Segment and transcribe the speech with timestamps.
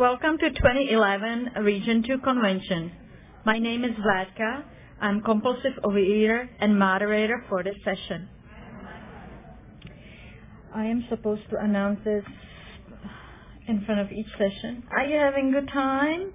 [0.00, 2.90] Welcome to 2011 Region 2 Convention.
[3.44, 4.64] My name is Vladka.
[4.98, 8.26] I'm compulsive overeater and moderator for this session.
[10.74, 12.24] I am supposed to announce this
[13.68, 14.84] in front of each session.
[14.90, 16.32] Are you having a good time?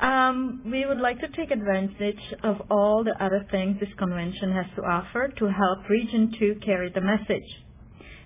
[0.00, 4.66] um, we would like to take advantage of all the other things this convention has
[4.74, 7.46] to offer to help Region 2 carry the message.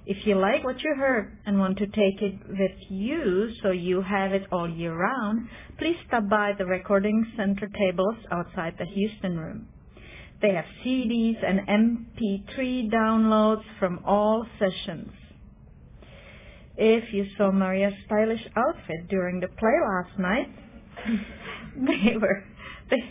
[0.05, 4.03] If you like what you heard and want to take it with you so you
[4.03, 5.49] have it all year round,
[5.79, 9.69] please stop by the recording center tables outside the Houston room.
[10.41, 15.13] They have CDs and MP3 downloads from all sessions.
[16.77, 20.49] If you saw Maria's stylish outfit during the play last night,
[21.77, 22.43] they were
[22.91, 23.05] they,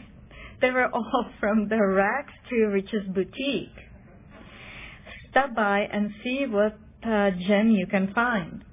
[0.59, 3.90] they were all from the Rags to Riches boutique
[5.31, 8.63] stop by and see what uh, gem you can find.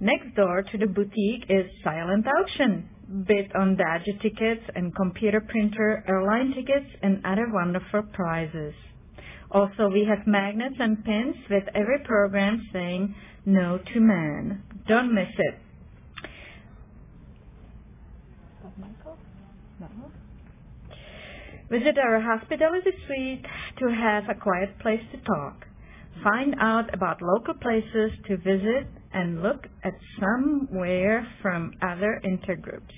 [0.00, 2.88] Next door to the boutique is Silent Auction,
[3.26, 8.72] bid on Dodger tickets and computer printer airline tickets and other wonderful prizes.
[9.50, 14.62] Also, we have magnets and pins with every program saying no to man.
[14.86, 15.58] Don't miss it.
[21.68, 23.44] Visit our hospitality suite
[23.78, 25.66] to have a quiet place to talk.
[26.22, 32.92] Find out about local places to visit and look at somewhere from other intergroups.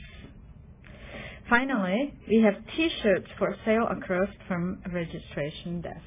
[1.49, 5.99] Finally, we have t-shirts for sale across from registration desk.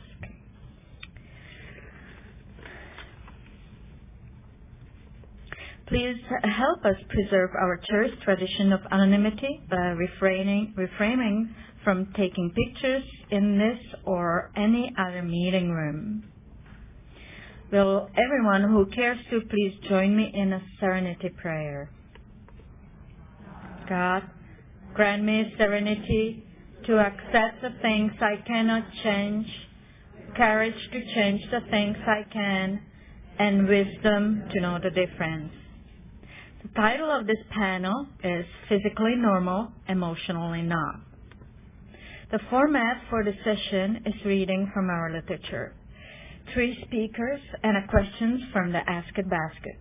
[5.87, 13.03] Please help us preserve our cherished tradition of anonymity by refraining, refraining from taking pictures
[13.29, 16.23] in this or any other meeting room.
[17.75, 21.89] Will everyone who cares to please join me in a serenity prayer?
[23.89, 24.23] God,
[24.93, 26.41] grant me serenity
[26.85, 29.45] to accept the things I cannot change,
[30.37, 32.81] courage to change the things I can,
[33.39, 35.51] and wisdom to know the difference.
[36.63, 41.01] The title of this panel is Physically Normal, Emotionally Not.
[42.31, 45.75] The format for the session is reading from our literature
[46.53, 49.77] three speakers and a questions from the Ask It basket.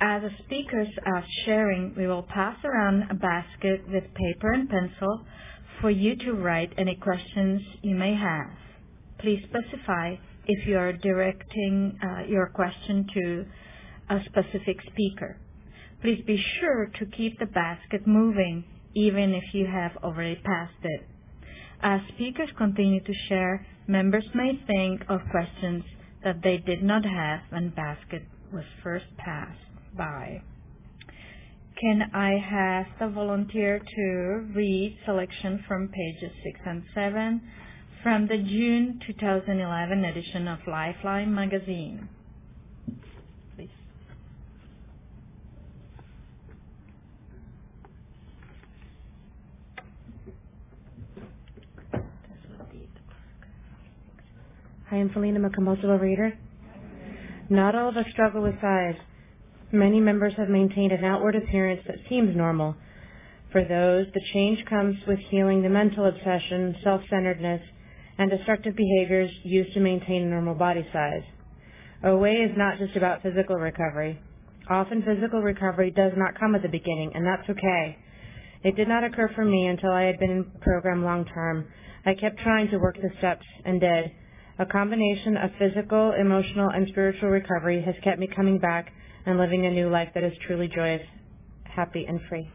[0.00, 5.24] As the speakers are sharing, we will pass around a basket with paper and pencil
[5.80, 8.50] for you to write any questions you may have.
[9.20, 10.16] Please specify
[10.46, 13.46] if you are directing uh, your question to
[14.10, 15.38] a specific speaker.
[16.02, 21.08] Please be sure to keep the basket moving even if you have already passed it.
[21.84, 25.84] As speakers continue to share, members may think of questions
[26.24, 29.60] that they did not have when basket was first passed
[29.96, 30.42] by.
[31.80, 37.42] Can I have the volunteer to read selection from pages 6 and 7
[38.02, 42.08] from the June 2011 edition of Lifeline magazine?
[54.90, 56.36] I am Felina, I'm a compulsive overeater.
[57.48, 58.96] Not all of us struggle with size.
[59.72, 62.76] Many members have maintained an outward appearance that seems normal.
[63.50, 67.62] For those, the change comes with healing the mental obsession, self-centeredness,
[68.18, 71.24] and destructive behaviors used to maintain a normal body size.
[72.04, 74.20] OA is not just about physical recovery.
[74.68, 77.96] Often physical recovery does not come at the beginning, and that's okay.
[78.62, 81.68] It did not occur for me until I had been in program long term.
[82.04, 84.12] I kept trying to work the steps and did,
[84.58, 88.92] a combination of physical, emotional, and spiritual recovery has kept me coming back
[89.26, 91.02] and living a new life that is truly joyous,
[91.64, 92.48] happy, and free.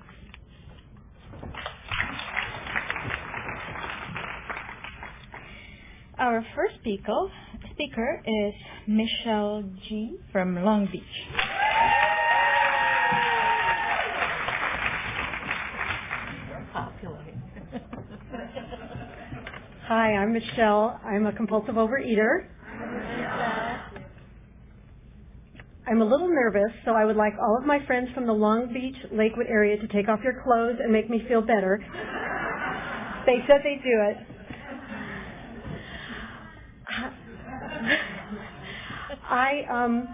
[6.18, 7.32] Our first speaker,
[7.72, 8.54] speaker is
[8.88, 10.18] Michelle G.
[10.32, 11.04] from Long Beach.
[19.90, 21.02] Hi, I'm Michelle.
[21.04, 22.46] I'm a compulsive overeater.
[25.88, 28.72] I'm a little nervous, so I would like all of my friends from the Long
[28.72, 31.84] Beach, Lakewood area to take off your clothes and make me feel better.
[33.26, 34.18] they said they'd do it.
[39.28, 40.08] I um,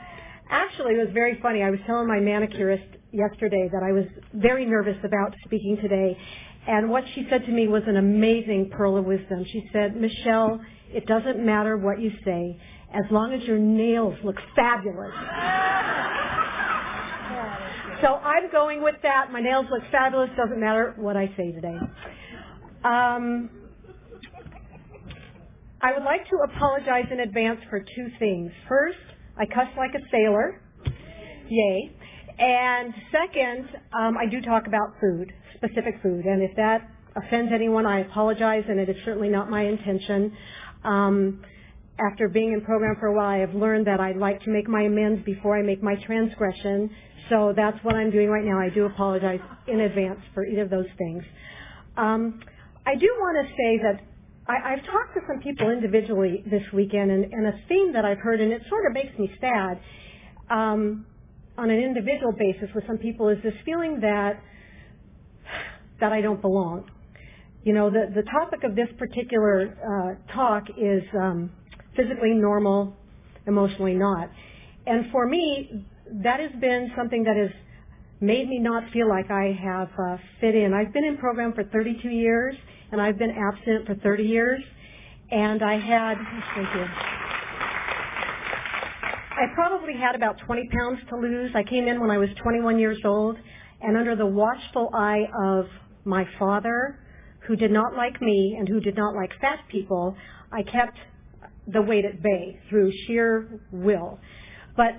[0.50, 1.64] actually it was very funny.
[1.64, 6.18] I was telling my manicurist yesterday that I was very nervous about speaking today,
[6.68, 9.46] and what she said to me was an amazing pearl of wisdom.
[9.52, 10.60] She said, Michelle,
[10.90, 12.60] it doesn't matter what you say.
[12.94, 15.12] as long as your nails look fabulous.
[18.02, 19.32] So I'm going with that.
[19.32, 20.30] My nails look fabulous.
[20.36, 21.78] Doesn't matter what I say today.
[22.84, 23.50] Um,
[25.82, 28.52] I would like to apologize in advance for two things.
[28.68, 28.98] First,
[29.38, 30.62] I cuss like a sailor.
[31.48, 31.95] Yay.
[32.38, 36.26] And second, um, I do talk about food, specific food.
[36.26, 40.36] And if that offends anyone, I apologize, and it is certainly not my intention.
[40.84, 41.42] Um,
[42.12, 44.68] after being in program for a while, I have learned that I like to make
[44.68, 46.90] my amends before I make my transgression.
[47.30, 48.60] So that's what I'm doing right now.
[48.60, 51.24] I do apologize in advance for either of those things.
[51.96, 52.42] Um,
[52.86, 54.02] I do want to say that
[54.48, 58.20] I, I've talked to some people individually this weekend, and, and, a theme that I've
[58.20, 59.80] heard, and it sort of makes me sad
[60.52, 61.06] um,
[61.58, 64.42] on an individual basis with some people, is this feeling that
[66.00, 66.90] that I don't belong.
[67.64, 71.52] You know, the the topic of this particular uh, talk is um,
[71.96, 72.96] physically normal,
[73.48, 74.30] emotionally not,
[74.86, 75.86] and for me,
[76.24, 77.52] that has been something that has
[78.22, 80.74] made me not feel like I have uh, fit in.
[80.74, 82.56] I've been in program for 32 years
[82.92, 84.62] and I've been absent for 30 years.
[85.32, 86.18] And I had,
[86.56, 87.25] thank you.
[89.36, 91.52] I probably had about 20 pounds to lose.
[91.56, 93.36] I came in when I was 21 years old,
[93.82, 95.66] and under the watchful eye of
[96.06, 97.00] my father,
[97.46, 100.16] who did not like me and who did not like fat people,
[100.54, 100.98] I kept
[101.68, 104.20] the weight at bay through sheer will.
[104.78, 104.94] But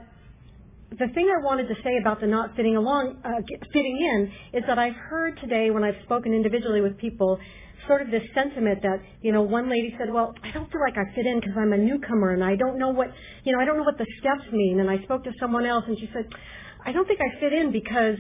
[0.91, 3.41] the thing I wanted to say about the not fitting along, uh,
[3.73, 7.39] fitting in, is that I've heard today when I've spoken individually with people
[7.87, 10.97] sort of this sentiment that, you know, one lady said, well, I don't feel like
[10.97, 13.09] I fit in because I'm a newcomer and I don't know what,
[13.45, 14.81] you know, I don't know what the steps mean.
[14.81, 16.27] And I spoke to someone else and she said,
[16.85, 18.17] I don't think I fit in because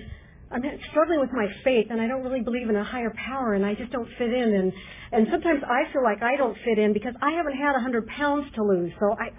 [0.50, 3.66] I'm struggling with my faith and I don't really believe in a higher power and
[3.66, 4.72] I just don't fit in and
[5.12, 8.06] and sometimes I feel like I don't fit in because I haven't had a hundred
[8.06, 8.92] pounds to lose.
[9.00, 9.30] So I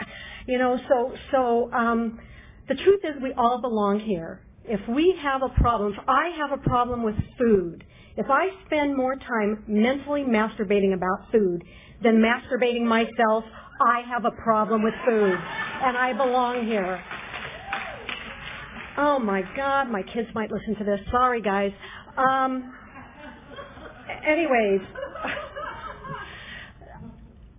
[0.47, 2.19] you know, so so um
[2.67, 4.41] the truth is we all belong here.
[4.65, 7.85] If we have a problem, if I have a problem with food,
[8.17, 11.63] if I spend more time mentally masturbating about food
[12.01, 13.43] than masturbating myself,
[13.79, 15.35] I have a problem with food.
[15.83, 16.99] And I belong here.
[18.97, 20.99] Oh my God, my kids might listen to this.
[21.11, 21.71] Sorry, guys.
[22.17, 22.73] Um,
[24.27, 24.81] anyways,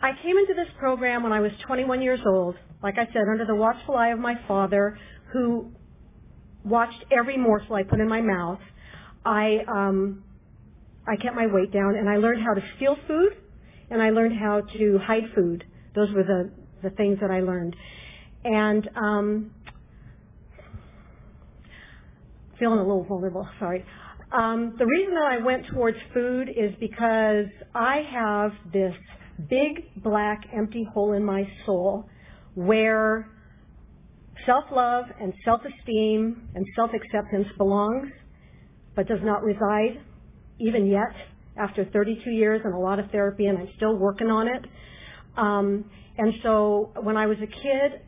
[0.01, 3.45] I came into this program when I was 21 years old, like I said, under
[3.47, 4.99] the watchful eye of my father,
[5.33, 5.71] who
[6.65, 8.59] watched every morsel I put in my mouth.
[9.25, 10.25] I um,
[11.09, 13.33] I kept my weight down and I learned how to steal food
[13.91, 15.65] and I learned how to hide food.
[15.95, 16.51] Those were the,
[16.83, 17.75] the things that I learned.
[18.45, 19.51] And um,
[22.59, 23.85] feeling a little vulnerable, sorry.
[24.33, 28.95] Um, the reason that I went towards food is because I have this
[29.49, 32.07] big black empty hole in my soul
[32.55, 33.31] where
[34.45, 38.09] self-love and self-esteem and self-acceptance belongs
[38.95, 40.01] but does not reside
[40.61, 41.15] even yet
[41.57, 44.65] after 32 years and a lot of therapy, and I'm still working on it.
[45.37, 45.85] Um,
[46.17, 48.03] and so when I was a kid,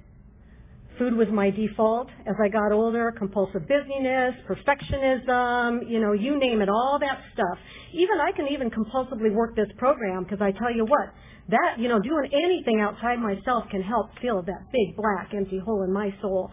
[0.99, 2.09] food was my default.
[2.27, 7.59] As I got older, compulsive busyness, perfectionism, you know, you name it, all that stuff.
[7.93, 11.09] Even I can even compulsively work this program because I tell you what,
[11.49, 15.83] that, you know, doing anything outside myself can help fill that big black empty hole
[15.83, 16.51] in my soul.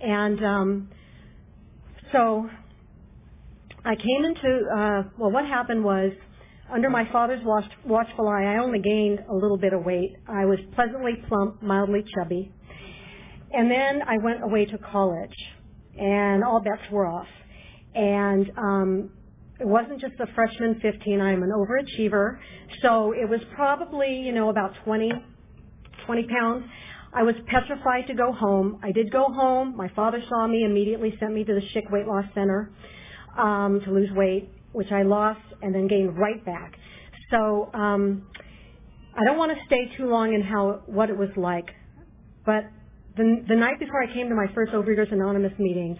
[0.00, 0.88] And um,
[2.12, 2.48] so
[3.84, 6.12] I came into, uh, well, what happened was,
[6.72, 10.16] under my father's watch, watchful eye, I only gained a little bit of weight.
[10.26, 12.50] I was pleasantly plump, mildly chubby.
[13.52, 15.36] And then I went away to college,
[15.98, 17.26] and all bets were off.
[17.94, 19.10] And um,
[19.60, 21.20] it wasn't just a freshman 15.
[21.20, 22.38] I'm an overachiever.
[22.80, 25.12] So it was probably, you know, about 20,
[26.06, 26.64] 20 pounds.
[27.12, 28.80] I was petrified to go home.
[28.82, 29.76] I did go home.
[29.76, 32.72] My father saw me, immediately sent me to the Schick Weight Loss Center
[33.38, 36.74] um, to lose weight, which I lost and then gained right back.
[37.30, 38.26] So um,
[39.16, 41.66] I don't want to stay too long in how what it was like,
[42.44, 42.64] but
[43.16, 45.98] the, the night before I came to my first Overeaters Anonymous meeting,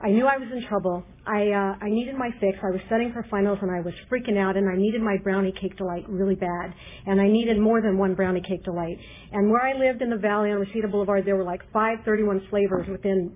[0.00, 1.04] I knew I was in trouble.
[1.26, 2.58] I uh, I needed my fix.
[2.62, 5.52] I was studying for finals and I was freaking out, and I needed my brownie
[5.52, 6.74] cake delight really bad,
[7.06, 8.98] and I needed more than one brownie cake delight.
[9.32, 12.46] And where I lived in the valley on Reseda Boulevard, there were like five 31
[12.50, 13.34] flavors within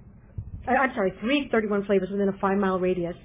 [0.67, 3.17] Uh, I'm sorry, three 31 flavors within a five mile radius.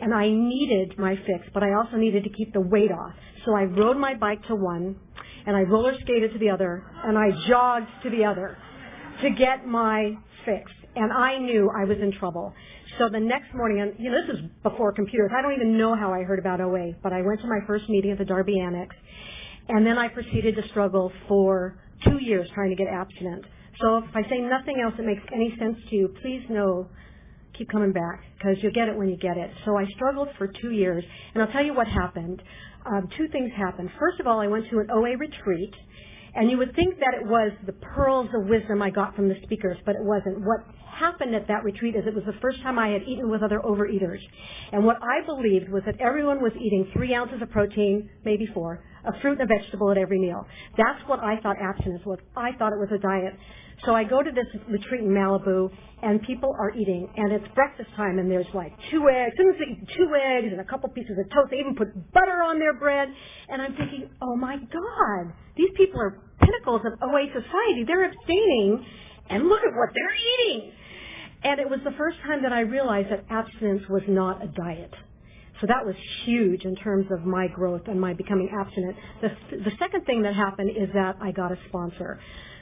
[0.00, 3.12] And I needed my fix, but I also needed to keep the weight off.
[3.44, 4.96] So I rode my bike to one,
[5.46, 8.56] and I roller skated to the other, and I jogged to the other
[9.22, 10.70] to get my fix.
[10.96, 12.54] And I knew I was in trouble.
[12.98, 15.30] So the next morning, and you know, this is before computers.
[15.36, 17.88] I don't even know how I heard about OA, but I went to my first
[17.88, 18.96] meeting at the Darby Annex,
[19.68, 23.44] and then I proceeded to struggle for two years trying to get abstinent.
[23.80, 26.88] So if I say nothing else that makes any sense to you, please know,
[27.56, 29.50] keep coming back because you'll get it when you get it.
[29.64, 32.42] So I struggled for two years, and I'll tell you what happened.
[32.86, 33.90] Um, two things happened.
[33.98, 35.74] First of all, I went to an OA retreat,
[36.34, 39.36] and you would think that it was the pearls of wisdom I got from the
[39.42, 40.40] speakers, but it wasn't.
[40.40, 40.60] What
[41.00, 43.60] happened at that retreat is it was the first time I had eaten with other
[43.64, 44.20] overeaters.
[44.72, 48.84] And what I believed was that everyone was eating three ounces of protein, maybe four,
[49.04, 50.46] a fruit and a vegetable at every meal.
[50.76, 52.18] That's what I thought abstinence was.
[52.36, 53.32] I thought it was a diet.
[53.86, 55.70] So I go to this retreat in Malibu,
[56.02, 60.10] and people are eating, and it's breakfast time, and there's like two eggs, and two
[60.14, 61.48] eggs, and a couple pieces of toast.
[61.50, 63.08] They even put butter on their bread,
[63.48, 67.84] and I'm thinking, oh my God, these people are pinnacles of OA society.
[67.86, 68.84] They're abstaining,
[69.30, 70.72] and look at what they're eating.
[71.42, 74.92] And it was the first time that I realized that abstinence was not a diet.
[75.60, 75.94] So that was
[76.24, 78.96] huge in terms of my growth and my becoming abstinent.
[79.20, 79.28] The,
[79.64, 82.18] the second thing that happened is that I got a sponsor.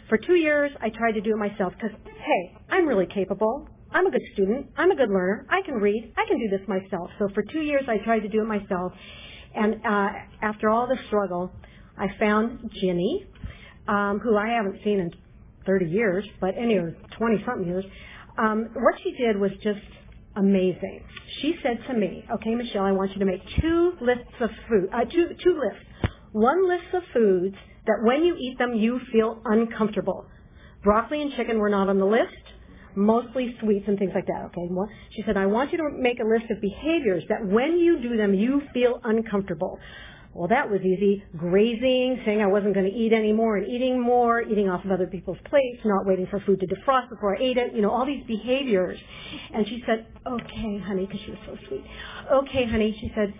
[0.08, 3.68] For two years, I tried to do it myself because, hey, I'm really capable.
[3.90, 4.66] I'm a good student.
[4.76, 5.46] I'm a good learner.
[5.48, 6.12] I can read.
[6.16, 7.10] I can do this myself.
[7.18, 8.92] So for two years, I tried to do it myself.
[9.54, 10.08] And uh,
[10.42, 11.52] after all the struggle,
[11.96, 13.26] I found Ginny,
[13.86, 15.10] um, who I haven't seen in
[15.66, 17.84] 30 years, but anyway, 20 something years.
[18.38, 19.80] Um, what she did was just
[20.36, 21.02] amazing.
[21.40, 24.88] She said to me, "Okay, Michelle, I want you to make two lists of food,
[24.92, 26.14] uh, two two lists.
[26.32, 30.26] One list of foods that when you eat them you feel uncomfortable.
[30.84, 32.32] Broccoli and chicken were not on the list.
[32.94, 34.44] Mostly sweets and things like that.
[34.46, 34.68] Okay.
[35.10, 38.16] She said, I want you to make a list of behaviors that when you do
[38.16, 39.78] them you feel uncomfortable.
[40.34, 41.24] Well, that was easy.
[41.36, 45.06] Grazing, saying I wasn't going to eat anymore and eating more, eating off of other
[45.06, 48.06] people's plates, not waiting for food to defrost before I ate it, you know, all
[48.06, 48.98] these behaviors.
[49.52, 51.84] And she said, okay, honey, because she was so sweet.
[52.32, 53.34] Okay, honey, she said,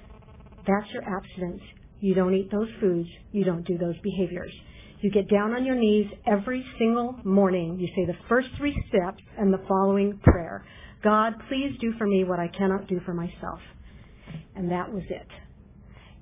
[0.67, 1.63] that's your abstinence.
[2.01, 3.09] You don't eat those foods.
[3.33, 4.53] You don't do those behaviors.
[5.01, 7.79] You get down on your knees every single morning.
[7.79, 10.65] You say the first three steps and the following prayer.
[11.05, 13.61] God, please do for me what I cannot do for myself.
[14.57, 15.29] And that was it.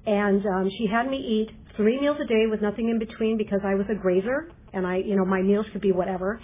[0.07, 3.61] And um, she had me eat three meals a day with nothing in between because
[3.65, 6.41] I was a grazer and I, you know, my meals could be whatever.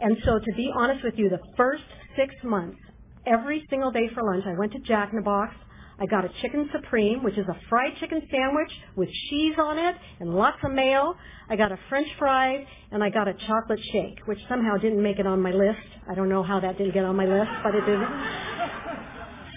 [0.00, 1.82] And so to be honest with you, the first
[2.16, 2.78] six months,
[3.26, 5.54] every single day for lunch, I went to Jack in the Box.
[6.00, 9.96] I got a chicken supreme, which is a fried chicken sandwich with cheese on it
[10.20, 11.16] and lots of mayo.
[11.48, 15.18] I got a french fry and I got a chocolate shake, which somehow didn't make
[15.18, 15.80] it on my list.
[16.08, 18.08] I don't know how that didn't get on my list, but it didn't.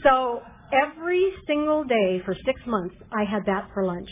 [0.04, 0.42] So
[0.72, 4.10] Every single day for six months, I had that for lunch.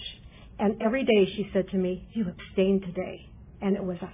[0.60, 3.30] And every day she said to me, you abstained today.
[3.62, 4.12] And it was a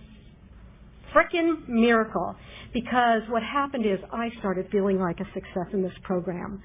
[1.12, 2.36] frickin' miracle
[2.72, 6.62] because what happened is I started feeling like a success in this program.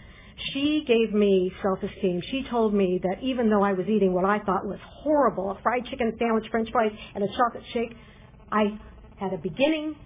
[0.52, 2.22] She gave me self-esteem.
[2.30, 5.62] She told me that even though I was eating what I thought was horrible, a
[5.62, 7.94] fried chicken sandwich, french fries, and a chocolate shake,
[8.52, 8.78] I
[9.18, 9.96] had a beginning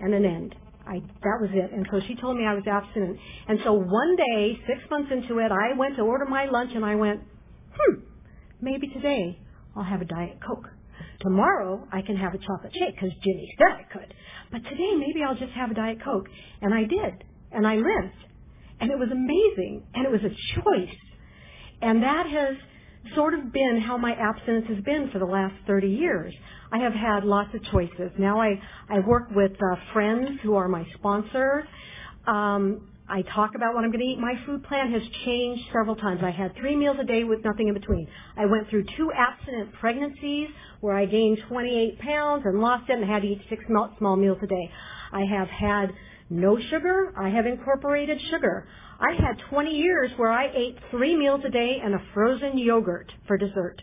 [0.00, 0.54] and an end.
[0.86, 1.72] I, that was it.
[1.72, 3.18] And so she told me I was abstinent.
[3.48, 6.84] And so one day, six months into it, I went to order my lunch and
[6.84, 7.20] I went,
[7.74, 8.00] hmm,
[8.60, 9.38] maybe today
[9.76, 10.68] I'll have a Diet Coke.
[11.20, 14.14] Tomorrow I can have a chocolate shake because Ginny said I could.
[14.52, 16.26] But today maybe I'll just have a Diet Coke.
[16.60, 17.24] And I did.
[17.50, 18.20] And I lived.
[18.80, 19.84] And it was amazing.
[19.94, 20.96] And it was a choice.
[21.80, 22.56] And that has
[23.14, 26.34] sort of been how my abstinence has been for the last 30 years.
[26.72, 28.10] I have had lots of choices.
[28.18, 31.64] Now I, I work with uh, friends who are my sponsors.
[32.26, 34.18] Um, I talk about what I'm going to eat.
[34.18, 36.20] My food plan has changed several times.
[36.24, 38.08] I had three meals a day with nothing in between.
[38.36, 40.48] I went through two abstinent pregnancies
[40.80, 43.62] where I gained 28 pounds and lost it and had to eat six
[43.98, 44.70] small meals a day.
[45.12, 45.90] I have had
[46.30, 47.12] no sugar.
[47.16, 48.66] I have incorporated sugar.
[49.04, 53.12] I had 20 years where I ate three meals a day and a frozen yogurt
[53.26, 53.82] for dessert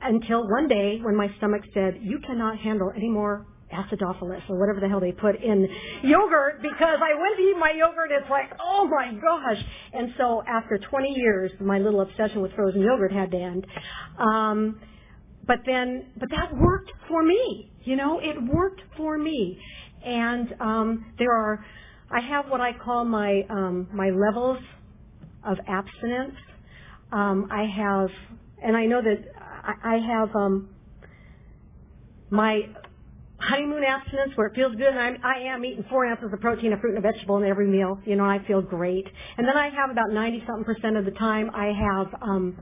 [0.00, 4.78] until one day when my stomach said, you cannot handle any more acidophilus or whatever
[4.78, 5.66] the hell they put in
[6.04, 8.10] yogurt because I went to eat my yogurt.
[8.12, 9.64] It's like, oh my gosh.
[9.92, 13.66] And so after 20 years, my little obsession with frozen yogurt had to end.
[14.18, 14.80] Um,
[15.46, 17.72] but then, but that worked for me.
[17.82, 19.58] You know, it worked for me.
[20.04, 21.64] And um, there are,
[22.14, 24.58] I have what I call my um, my levels
[25.44, 26.36] of abstinence.
[27.12, 28.10] Um, I have,
[28.62, 29.24] and I know that
[29.64, 30.68] I, I have um,
[32.30, 32.60] my
[33.38, 36.72] honeymoon abstinence where it feels good and I'm, I am eating four ounces of protein,
[36.72, 37.98] a fruit and a vegetable in every meal.
[38.06, 39.06] You know, I feel great.
[39.36, 42.58] And then I have about 90 something percent of the time I have, um,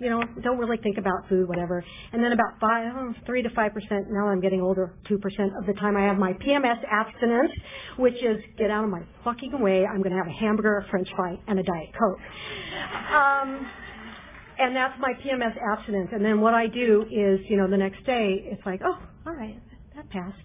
[0.00, 1.84] you know, don't really think about food, whatever.
[2.12, 5.52] And then about five, oh, three to five percent, now I'm getting older, two percent
[5.58, 7.52] of the time I have my PMS abstinence,
[7.96, 9.84] which is get out of my fucking way.
[9.86, 12.18] I'm going to have a hamburger, a french fry, and a Diet Coke.
[13.12, 13.66] Um,
[14.60, 16.10] and that's my PMS abstinence.
[16.12, 19.34] And then what I do is, you know, the next day, it's like, oh, all
[19.34, 19.58] right,
[19.96, 20.36] that passed.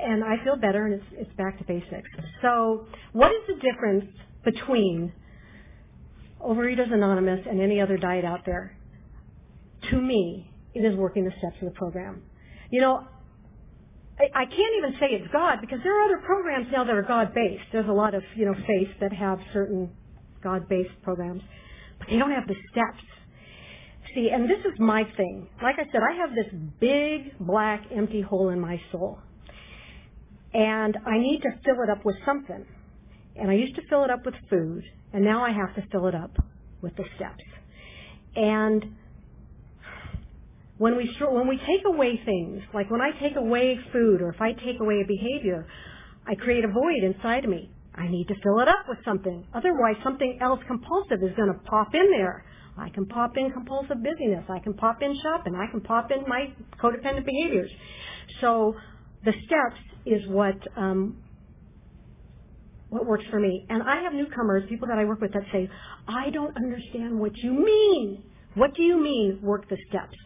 [0.00, 2.08] and I feel better, and it's it's back to basics.
[2.42, 4.06] So, what is the difference
[4.44, 5.12] between
[6.40, 8.77] Overeaters Anonymous and any other diet out there?
[9.90, 12.22] To me, it is working the steps of the program.
[12.70, 13.06] You know,
[14.18, 17.02] I, I can't even say it's God because there are other programs now that are
[17.02, 17.64] God-based.
[17.72, 19.90] There's a lot of you know faiths that have certain
[20.42, 21.42] God-based programs,
[21.98, 23.04] but they don't have the steps.
[24.14, 25.48] See, and this is my thing.
[25.62, 29.18] Like I said, I have this big black empty hole in my soul.
[30.54, 32.64] And I need to fill it up with something.
[33.36, 34.82] And I used to fill it up with food,
[35.12, 36.32] and now I have to fill it up
[36.80, 37.44] with the steps.
[38.34, 38.96] And
[40.78, 44.40] when we when we take away things, like when I take away food or if
[44.40, 45.66] I take away a behavior,
[46.26, 47.70] I create a void inside of me.
[47.94, 49.44] I need to fill it up with something.
[49.52, 52.44] Otherwise, something else compulsive is going to pop in there.
[52.76, 54.44] I can pop in compulsive busyness.
[54.48, 55.56] I can pop in shopping.
[55.56, 57.70] I can pop in my codependent behaviors.
[58.40, 58.76] So
[59.24, 61.16] the steps is what um,
[62.88, 63.66] what works for me.
[63.68, 65.68] And I have newcomers, people that I work with that say,
[66.06, 68.22] I don't understand what you mean.
[68.54, 70.16] What do you mean work the steps?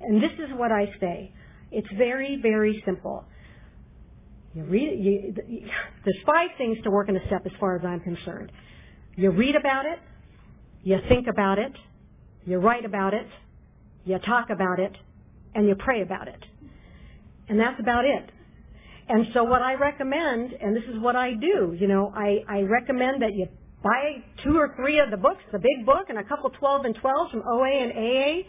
[0.00, 1.32] And this is what I say.
[1.70, 3.24] It's very, very simple.
[4.54, 5.34] You read, you,
[6.04, 8.50] there's five things to work in a step as far as I'm concerned.
[9.16, 9.98] You read about it,
[10.82, 11.72] you think about it,
[12.46, 13.26] you write about it,
[14.04, 14.96] you talk about it,
[15.54, 16.42] and you pray about it.
[17.48, 18.30] And that's about it.
[19.08, 22.60] And so what I recommend, and this is what I do, you know, I, I
[22.62, 23.48] recommend that you
[23.82, 26.94] buy two or three of the books, the big book, and a couple 12 and
[26.96, 28.48] 12s from OA and AA.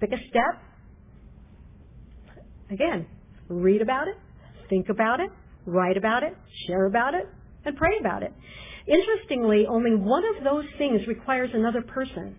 [0.00, 0.60] Pick a step.
[2.72, 3.06] Again,
[3.48, 4.16] read about it,
[4.70, 5.30] think about it,
[5.66, 6.34] write about it,
[6.66, 7.28] share about it,
[7.66, 8.32] and pray about it.
[8.86, 12.36] Interestingly, only one of those things requires another person.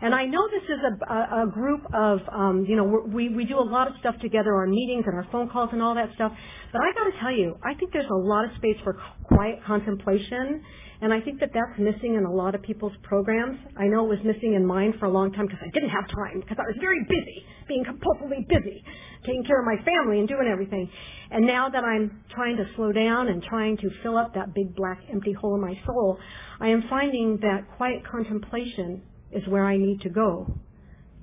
[0.00, 3.44] And I know this is a, a, a group of, um, you know, we, we
[3.44, 6.14] do a lot of stuff together, our meetings and our phone calls and all that
[6.14, 6.32] stuff.
[6.72, 9.58] But I got to tell you, I think there's a lot of space for quiet
[9.66, 10.62] contemplation.
[11.00, 13.58] And I think that that's missing in a lot of people's programs.
[13.76, 16.08] I know it was missing in mine for a long time because I didn't have
[16.08, 18.82] time because I was very busy, being compulsively busy,
[19.24, 20.90] taking care of my family and doing everything.
[21.30, 24.74] And now that I'm trying to slow down and trying to fill up that big
[24.74, 26.18] black empty hole in my soul,
[26.60, 30.52] I am finding that quiet contemplation is where I need to go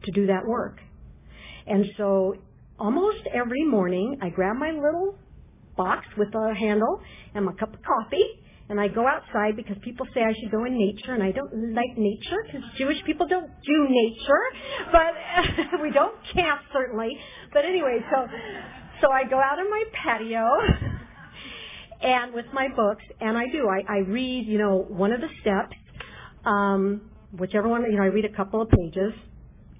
[0.03, 0.79] to do that work.
[1.67, 2.35] And so
[2.79, 5.17] almost every morning I grab my little
[5.75, 7.01] box with a handle
[7.33, 10.65] and my cup of coffee and I go outside because people say I should go
[10.65, 14.43] in nature and I don't like nature because Jewish people don't do nature,
[14.91, 17.09] but we don't camp certainly.
[17.53, 18.27] But anyway, so
[19.01, 20.45] so I go out on my patio
[22.01, 25.29] and with my books and I do I, I read you know one of the
[25.41, 25.75] steps
[26.45, 27.01] um,
[27.37, 29.13] whichever one, you know, I read a couple of pages,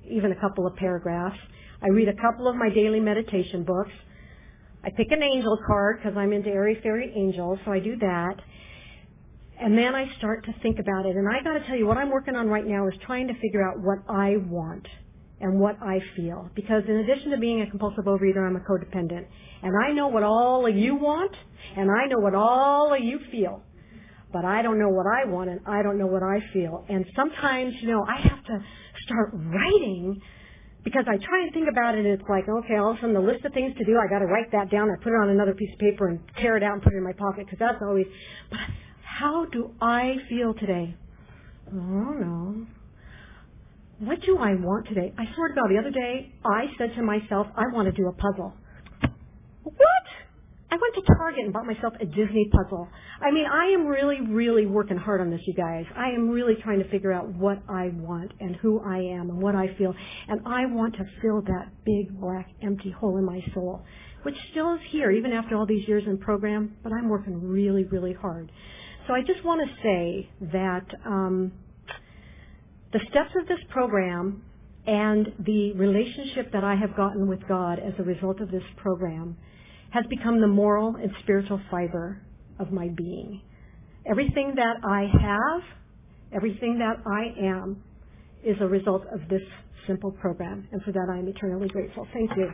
[0.10, 1.38] even a couple of paragraphs.
[1.82, 3.92] I read a couple of my daily meditation books.
[4.84, 8.36] I pick an angel card because I'm into airy fairy angels, so I do that.
[9.60, 11.16] And then I start to think about it.
[11.16, 13.34] And I got to tell you, what I'm working on right now is trying to
[13.36, 14.88] figure out what I want
[15.40, 16.50] and what I feel.
[16.56, 19.26] Because in addition to being a compulsive overeater, I'm a codependent.
[19.64, 21.34] And I know what all of you want,
[21.76, 23.62] and I know what all of you feel
[24.36, 26.84] but I don't know what I want and I don't know what I feel.
[26.90, 28.60] And sometimes, you know, I have to
[29.06, 30.22] start writing
[30.84, 32.04] because I try and think about it.
[32.04, 34.12] And it's like, okay, all of a sudden the list of things to do, I
[34.12, 34.90] got to write that down.
[34.92, 36.98] I put it on another piece of paper and tear it out and put it
[36.98, 38.08] in my pocket because that's always.
[38.52, 38.60] But
[39.20, 40.96] how do I feel today?
[41.68, 42.66] I don't know.
[44.00, 45.14] What do I want today?
[45.18, 48.10] I swear to God, the other day I said to myself, I want to do
[48.10, 48.54] a puzzle.
[49.64, 50.06] What?
[50.70, 52.90] I went to Target and bought myself a Disney puzzle.
[53.22, 55.86] I mean, I am really, really working hard on this, you guys.
[55.96, 59.42] I am really trying to figure out what I want and who I am and
[59.42, 59.96] what I feel.
[60.28, 63.86] And I want to fill that big, black, empty hole in my soul,
[64.24, 67.86] which still is here even after all these years in program, but I'm working really,
[67.86, 68.52] really hard.
[69.08, 71.52] So I just want to say that um,
[72.92, 74.42] the steps of this program
[74.88, 79.38] and the relationship that I have gotten with God as a result of this program
[79.92, 82.22] has become the moral and spiritual fiber
[82.60, 83.42] of my being.
[84.10, 85.62] Everything that I have,
[86.34, 87.82] everything that I am,
[88.44, 89.42] is a result of this
[89.88, 92.08] simple program, and for that I am eternally grateful.
[92.14, 92.50] Thank you.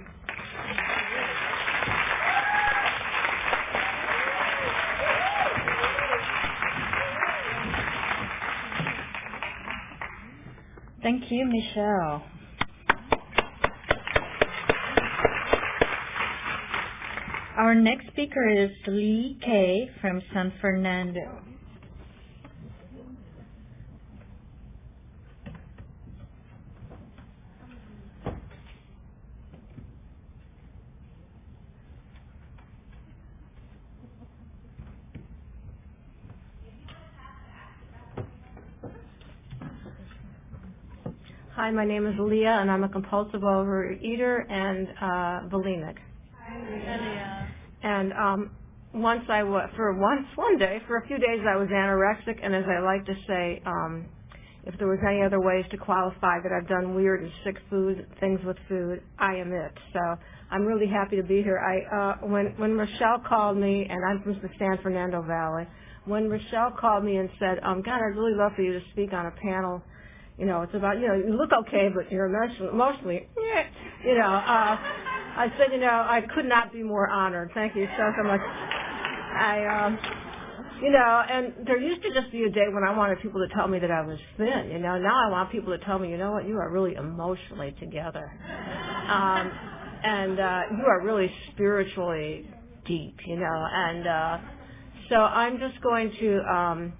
[11.02, 12.24] Thank you, Michelle.
[17.58, 19.90] Our next speaker is Leah K.
[20.00, 21.42] from San Fernando.
[41.62, 45.93] Hi, my name is Leah, and I'm a compulsive overeater and uh, bulimic.
[46.34, 47.47] Hi, Leah.
[47.84, 48.52] And um,
[48.95, 52.56] once I was for once one day for a few days I was anorexic, and
[52.56, 54.08] as I like to say, um,
[54.63, 58.08] if there was any other ways to qualify that I've done weird and sick food
[58.19, 59.71] things with food, I am it.
[59.93, 60.00] So
[60.50, 61.60] I'm really happy to be here.
[61.60, 65.67] I uh, when when Rochelle called me, and I'm from the San Fernando Valley.
[66.06, 69.13] When Rochelle called me and said, um, "God, I'd really love for you to speak
[69.13, 69.84] on a panel,"
[70.38, 73.28] you know, it's about you know you look okay, but you're emotionally,
[74.06, 74.28] you know.
[74.28, 74.78] Uh,
[75.34, 77.52] I said, you know, I could not be more honored.
[77.54, 78.41] Thank you so so much.
[78.41, 79.65] I.
[79.65, 80.00] Um,
[80.82, 83.54] you know, and there used to just be a day when I wanted people to
[83.54, 84.70] tell me that I was thin.
[84.72, 86.96] You know, now I want people to tell me, you know what, you are really
[86.96, 88.32] emotionally together,
[89.08, 89.52] um,
[90.04, 92.50] and uh, you are really spiritually
[92.86, 93.15] deep.
[93.28, 94.38] You know, and uh,
[95.10, 96.94] so I'm just going to um,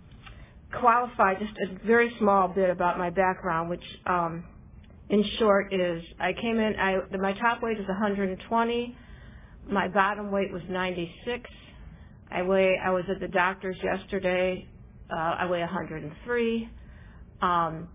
[0.80, 3.84] qualify just a very small bit about my background, which.
[4.08, 4.46] Um,
[5.10, 8.98] in short is I came in I my top weight is 120
[9.70, 11.50] my bottom weight was 96
[12.32, 12.78] I weigh.
[12.84, 14.68] I was at the doctor's yesterday.
[15.12, 16.70] Uh, I weigh 103.
[17.42, 17.90] Um,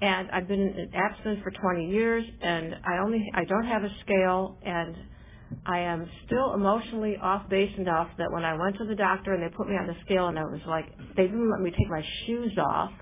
[0.00, 4.58] and I've been abstinent for 20 years, and I only I don't have a scale,
[4.64, 4.96] and
[5.66, 9.42] I am still emotionally off base enough that when I went to the doctor and
[9.42, 10.86] they put me on the scale, and I was like,
[11.16, 12.92] they didn't let me take my shoes off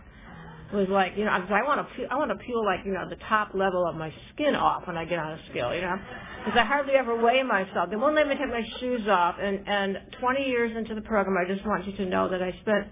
[0.72, 2.80] It was like, you know, because I want to, peel, I want to peel like,
[2.84, 5.74] you know, the top level of my skin off when I get on a scale,
[5.74, 5.96] you know,
[6.44, 7.90] because I hardly ever weigh myself.
[7.90, 9.36] They won't let me take my shoes off.
[9.40, 12.52] And and 20 years into the program, I just want you to know that I
[12.62, 12.88] spent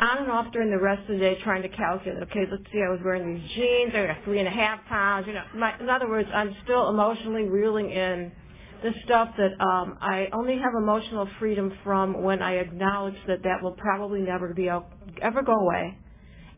[0.00, 2.22] on and off during the rest of the day trying to calculate.
[2.24, 3.92] Okay, let's see, I was wearing these jeans.
[3.94, 5.26] I got three and a half pounds.
[5.28, 8.32] You know, my, in other words, I'm still emotionally reeling in
[8.84, 13.62] the stuff that um, I only have emotional freedom from when I acknowledge that that
[13.62, 15.96] will probably never be ever go away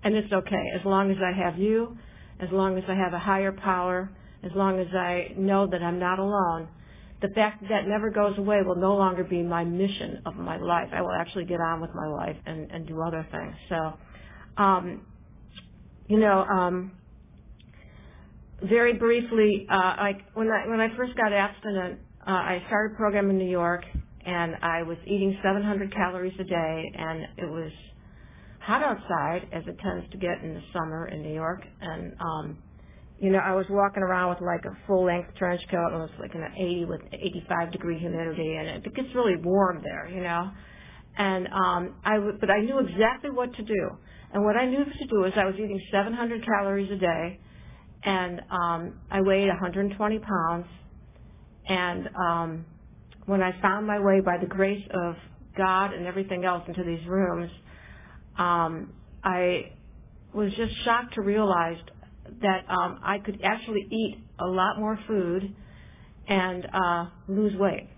[0.02, 1.96] and it's okay as long as I have you,
[2.40, 4.10] as long as I have a higher power,
[4.42, 6.68] as long as I know that I'm not alone.
[7.22, 10.58] The fact that that never goes away will no longer be my mission of my
[10.58, 10.88] life.
[10.92, 13.54] I will actually get on with my life and, and do other things.
[13.68, 13.94] So,
[14.62, 15.06] um,
[16.08, 16.92] you know, um,
[18.62, 22.96] very briefly, uh, like when I when I first got abstinent, uh, I started a
[22.96, 23.84] program in New York,
[24.26, 27.72] and I was eating 700 calories a day, and it was
[28.60, 32.58] hot outside as it tends to get in the summer in New York and um
[33.18, 35.98] you know, I was walking around with like a full length trench coat and it
[36.00, 40.22] was like an 80 with 85 degree humidity and it gets really warm there, you
[40.22, 40.50] know.
[41.18, 43.90] And um I but I knew exactly what to do.
[44.34, 47.40] And what I knew to do is I was eating 700 calories a day
[48.04, 50.66] and um I weighed 120 pounds
[51.68, 52.66] and um
[53.26, 55.16] when I found my way by the grace of
[55.56, 57.50] God and everything else into these rooms,
[58.38, 59.72] um, I
[60.32, 61.78] was just shocked to realize
[62.42, 65.54] that um, I could actually eat a lot more food
[66.28, 67.88] and uh, lose weight.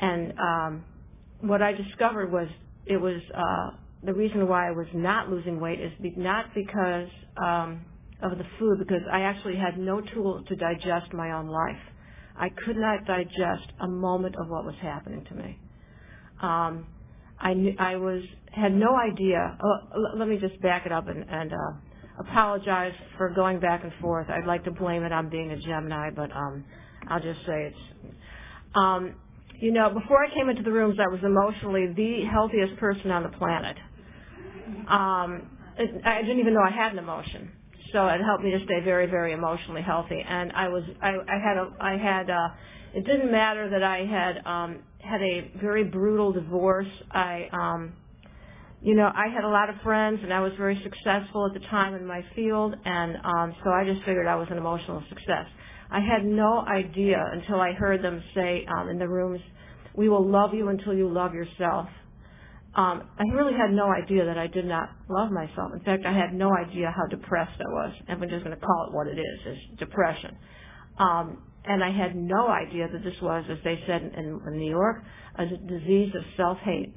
[0.00, 0.84] And um,
[1.40, 2.48] what I discovered was
[2.86, 7.08] it was uh, the reason why I was not losing weight is be- not because
[7.42, 7.84] um,
[8.22, 11.80] of the food, because I actually had no tools to digest my own life.
[12.36, 15.58] I could not digest a moment of what was happening to me.
[16.42, 16.86] Um,
[17.40, 19.56] I knew, I was had no idea.
[19.60, 21.72] Uh, let me just back it up and, and uh,
[22.20, 24.28] apologize for going back and forth.
[24.30, 26.64] I'd like to blame it on being a Gemini, but um,
[27.08, 28.14] I'll just say it's.
[28.74, 29.14] Um,
[29.60, 33.22] you know, before I came into the rooms, I was emotionally the healthiest person on
[33.22, 33.76] the planet.
[34.88, 35.50] Um,
[36.04, 37.52] I didn't even know I had an emotion,
[37.94, 40.20] so it helped me to stay very, very emotionally healthy.
[40.28, 42.28] And I was, I, I had a, I had.
[42.28, 42.54] A,
[42.92, 46.88] it didn't matter that I had um, had a very brutal divorce.
[47.10, 47.92] I, um,
[48.82, 51.66] you know, I had a lot of friends and I was very successful at the
[51.68, 55.46] time in my field, and um, so I just figured I was an emotional success.
[55.90, 59.40] I had no idea until I heard them say um, in the rooms,
[59.94, 61.88] "We will love you until you love yourself."
[62.76, 65.72] Um, I really had no idea that I did not love myself.
[65.72, 67.92] In fact, I had no idea how depressed I was.
[68.08, 70.36] We're just going to call it what it is, is depression.
[70.98, 74.70] Um, and I had no idea that this was, as they said in, in New
[74.70, 75.02] York,
[75.38, 76.94] a disease of self-hate.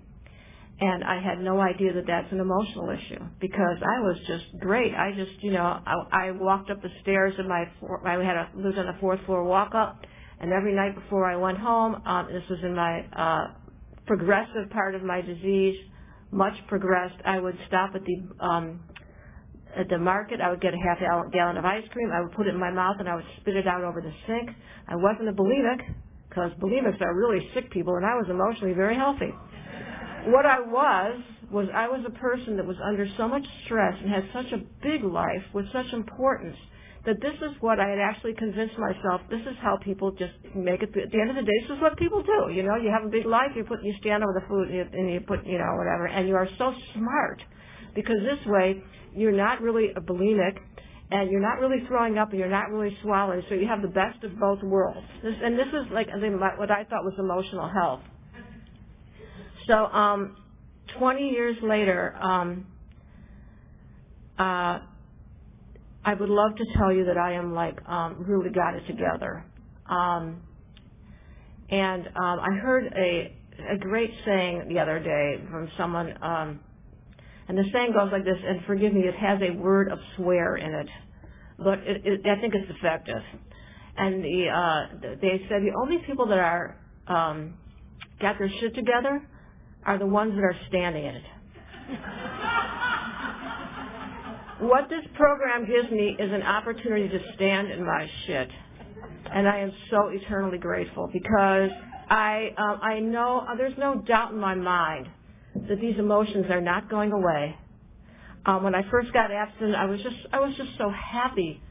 [0.79, 4.93] And I had no idea that that's an emotional issue because I was just great.
[4.93, 7.65] I just, you know, I, I walked up the stairs in my,
[8.05, 10.01] I had a, lived on a fourth floor walk up,
[10.39, 13.53] and every night before I went home, um, this was in my uh,
[14.07, 15.75] progressive part of my disease,
[16.31, 18.81] much progressed, I would stop at the um,
[19.75, 20.41] at the market.
[20.41, 20.99] I would get a half
[21.31, 22.09] gallon of ice cream.
[22.11, 24.11] I would put it in my mouth and I would spit it out over the
[24.25, 24.49] sink.
[24.87, 25.81] I wasn't a bulimic
[26.29, 29.31] because bulimics are really sick people and I was emotionally very healthy.
[30.27, 34.09] What I was, was I was a person that was under so much stress and
[34.09, 36.57] had such a big life with such importance
[37.07, 39.21] that this is what I had actually convinced myself.
[39.29, 40.89] This is how people just make it.
[40.89, 42.51] At the end of the day, this is what people do.
[42.51, 45.09] You know, you have a big life, you put, you stand over the food, and
[45.09, 47.41] you, put, you know, whatever, and you are so smart
[47.95, 48.83] because this way
[49.15, 50.59] you're not really a bulimic,
[51.09, 53.41] and you're not really throwing up, and you're not really swallowing.
[53.47, 55.07] So you have the best of both worlds.
[55.23, 56.09] This, and this is like
[56.59, 58.01] what I thought was emotional health.
[59.65, 60.35] So, um,
[60.99, 62.15] 20 years later.
[62.19, 62.67] Um,
[64.37, 64.79] uh,
[66.07, 69.43] I would love to tell you that I am like um, really got it together.
[69.89, 70.41] Um,
[71.69, 73.35] and um, I heard a
[73.73, 76.61] a great saying the other day from someone, um,
[77.49, 78.37] and the saying goes like this.
[78.41, 80.87] And forgive me, it has a word of swear in it,
[81.57, 83.21] but it, it, I think it's effective.
[83.97, 87.55] And the uh, they said the only people that are um,
[88.21, 89.27] got their shit together
[89.85, 91.23] are the ones that are standing in it.
[94.59, 98.49] What this program gives me is an opportunity to stand in my shit.
[99.31, 101.69] And I am so eternally grateful because
[102.09, 105.09] I, um, I know uh, there's no doubt in my mind
[105.69, 107.55] that these emotions are not going away.
[108.47, 111.61] Um, when I first got abstinent, I was just, I was just so happy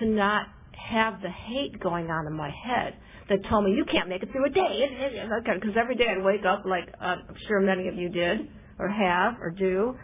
[0.00, 2.96] to not have the hate going on in my head
[3.30, 4.90] that told me you can't make it through a day.
[5.54, 8.88] Because every day I'd wake up like uh, I'm sure many of you did or
[8.88, 9.96] have or do,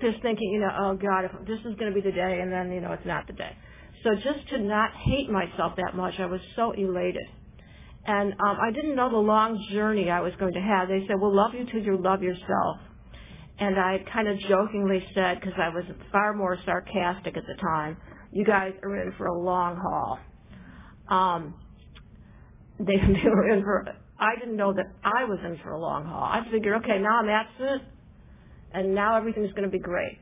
[0.00, 2.52] just thinking, you know, oh God, if this is going to be the day, and
[2.52, 3.56] then you know it's not the day.
[4.02, 7.26] So just to not hate myself that much, I was so elated.
[8.06, 10.88] And um, I didn't know the long journey I was going to have.
[10.88, 12.78] They said, "We'll love you till you love yourself."
[13.58, 17.96] And I kind of jokingly said, because I was far more sarcastic at the time,
[18.32, 20.18] "You guys are in for a long haul."
[21.08, 21.54] Um,
[22.78, 23.86] they, they were in for.
[24.18, 26.22] I didn't know that I was in for a long haul.
[26.22, 27.82] I figured, okay, now I'm abstinent
[28.72, 30.18] and now everything's going to be great.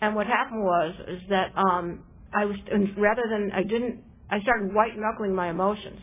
[0.00, 2.56] And what happened was is that um, I was
[2.96, 6.00] rather than I didn't I started white knuckling my emotions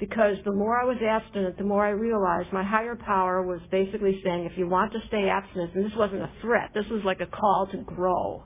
[0.00, 4.20] because the more I was abstinent, the more I realized my higher power was basically
[4.24, 7.20] saying, if you want to stay abstinent, and this wasn't a threat, this was like
[7.20, 8.44] a call to grow.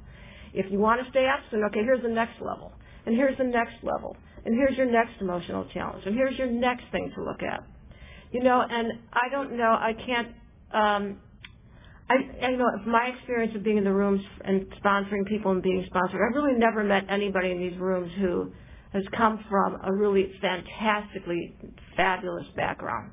[0.52, 2.72] If you want to stay abstinent, okay, here's the next level,
[3.06, 6.84] and here's the next level, and here's your next emotional challenge, and here's your next
[6.92, 7.62] thing to look at.
[8.32, 10.28] You know, and I don't know, I can't
[10.72, 11.18] um,
[12.10, 15.62] I, I know from my experience of being in the rooms and sponsoring people and
[15.62, 18.50] being sponsored, I've really never met anybody in these rooms who
[18.92, 21.54] has come from a really fantastically
[21.96, 23.12] fabulous background.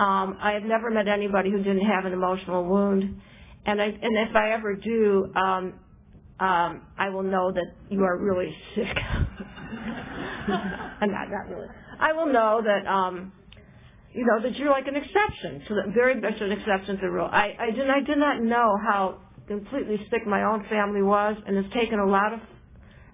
[0.00, 3.20] Um, I have never met anybody who didn't have an emotional wound,
[3.66, 5.74] and I, and if I ever do, um,
[6.40, 8.96] um, I will know that you are really sick.
[10.48, 11.68] I'm not, not really.
[12.00, 13.32] I will know that um,
[14.14, 17.10] you know, that you're like an exception to the very much an exception to the
[17.10, 17.28] rule.
[17.30, 21.56] I, I did I did not know how completely sick my own family was, and
[21.56, 22.40] it's taken a lot of,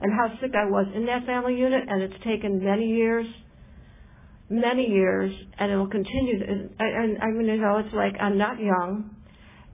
[0.00, 3.26] and how sick I was in that family unit, and it's taken many years,
[4.50, 6.38] many years, and it will continue.
[6.38, 9.14] To, and, and I mean, you know, it's like I'm not young,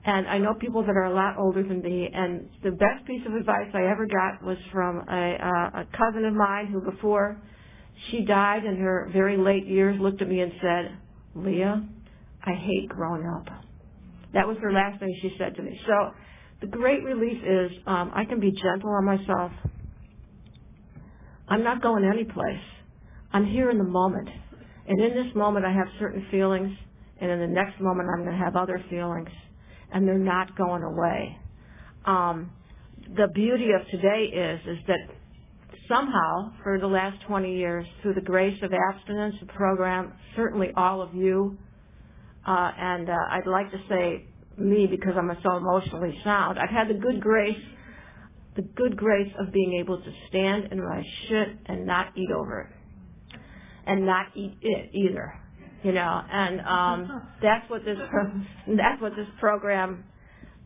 [0.05, 3.25] and I know people that are a lot older than me, and the best piece
[3.27, 7.41] of advice I ever got was from a, uh, a cousin of mine who, before
[8.09, 10.97] she died in her very late years, looked at me and said,
[11.35, 11.87] Leah,
[12.45, 13.47] I hate growing up.
[14.33, 15.79] That was her last thing she said to me.
[15.85, 16.11] So
[16.61, 19.51] the great relief is um, I can be gentle on myself.
[21.47, 22.63] I'm not going anyplace.
[23.33, 24.29] I'm here in the moment.
[24.87, 26.75] And in this moment, I have certain feelings,
[27.19, 29.29] and in the next moment, I'm going to have other feelings,
[29.93, 31.37] and they're not going away.
[32.05, 32.51] Um,
[33.15, 34.99] the beauty of today is is that
[35.91, 41.01] somehow, for the last 20 years, through the grace of abstinence the program, certainly all
[41.01, 41.57] of you,
[42.47, 44.25] uh, and uh, I'd like to say
[44.57, 47.59] me because I'm so emotionally sound, I've had the good grace,
[48.55, 52.61] the good grace of being able to stand in my shit and not eat over
[52.61, 53.39] it,
[53.85, 55.39] and not eat it either,
[55.83, 57.97] you know, and um, that's what this
[58.67, 60.05] that's what this program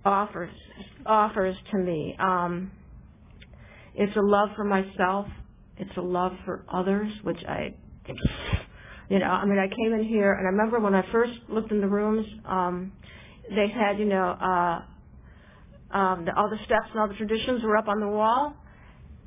[0.03, 0.51] offers
[1.05, 2.15] offers to me.
[2.19, 2.71] Um,
[3.95, 5.27] it's a love for myself.
[5.77, 7.73] It's a love for others, which I,
[9.09, 11.71] you know, I mean, I came in here and I remember when I first looked
[11.71, 12.91] in the rooms, um,
[13.49, 14.81] they had, you know, uh,
[15.95, 18.53] um, the, all the steps and all the traditions were up on the wall,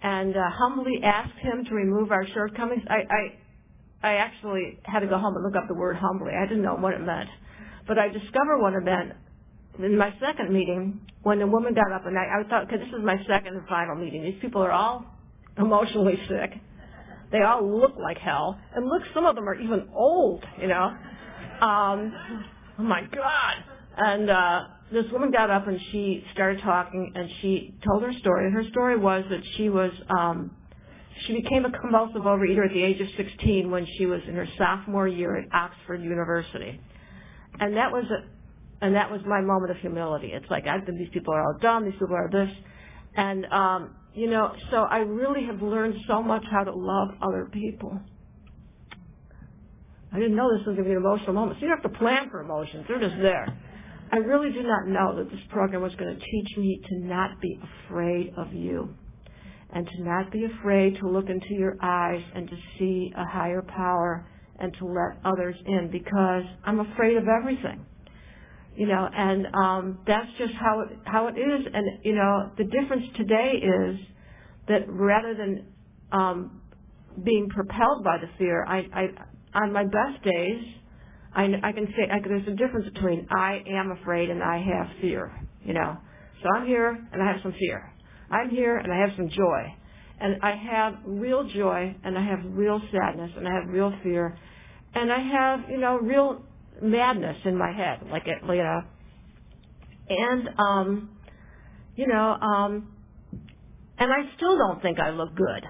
[0.02, 2.82] and uh, humbly asked him to remove our shortcomings.
[2.88, 2.96] I,
[4.02, 6.32] I, I actually had to go home and look up the word humbly.
[6.38, 7.28] I didn't know what it meant,
[7.86, 9.12] but I discovered what it meant
[9.78, 12.88] in my second meeting, when the woman got up and I, I thought, okay, this
[12.88, 14.22] is my second and final meeting.
[14.22, 15.04] These people are all
[15.56, 16.60] emotionally sick.
[17.30, 20.44] They all look like hell, and look, some of them are even old.
[20.58, 20.96] You know,
[21.60, 22.12] um,
[22.78, 23.54] oh my God!
[23.98, 24.60] And uh,
[24.90, 28.46] this woman got up and she started talking, and she told her story.
[28.46, 30.52] And her story was that she was um,
[31.26, 34.48] she became a compulsive overeater at the age of 16 when she was in her
[34.56, 36.80] sophomore year at Oxford University.
[37.60, 38.24] And that was a,
[38.80, 40.30] and that was my moment of humility.
[40.32, 42.50] It's like, I think these people are all dumb, these people are this.
[43.16, 47.48] And, um, you know, so I really have learned so much how to love other
[47.52, 47.98] people.
[50.12, 51.58] I didn't know this was going to be an emotional moment.
[51.58, 52.86] So you don't have to plan for emotions.
[52.88, 53.46] They're just there.
[54.10, 57.40] I really did not know that this program was going to teach me to not
[57.42, 58.94] be afraid of you
[59.70, 63.60] and to not be afraid to look into your eyes and to see a higher
[63.60, 64.26] power
[64.58, 67.84] and to let others in because I'm afraid of everything.
[68.78, 71.66] You know, and um, that's just how it how it is.
[71.74, 73.98] And you know, the difference today is
[74.68, 75.66] that rather than
[76.12, 76.62] um,
[77.24, 80.62] being propelled by the fear, I, I on my best days,
[81.34, 84.86] I, I can say I, there's a difference between I am afraid and I have
[85.00, 85.32] fear.
[85.64, 85.96] You know,
[86.40, 87.92] so I'm here and I have some fear.
[88.30, 89.74] I'm here and I have some joy.
[90.20, 94.38] And I have real joy and I have real sadness and I have real fear
[94.94, 96.42] and I have, you know, real
[96.82, 98.82] madness in my head, like it, you know.
[100.08, 101.10] And, um,
[101.96, 102.88] you know, um,
[103.98, 105.64] and I still don't think I look good.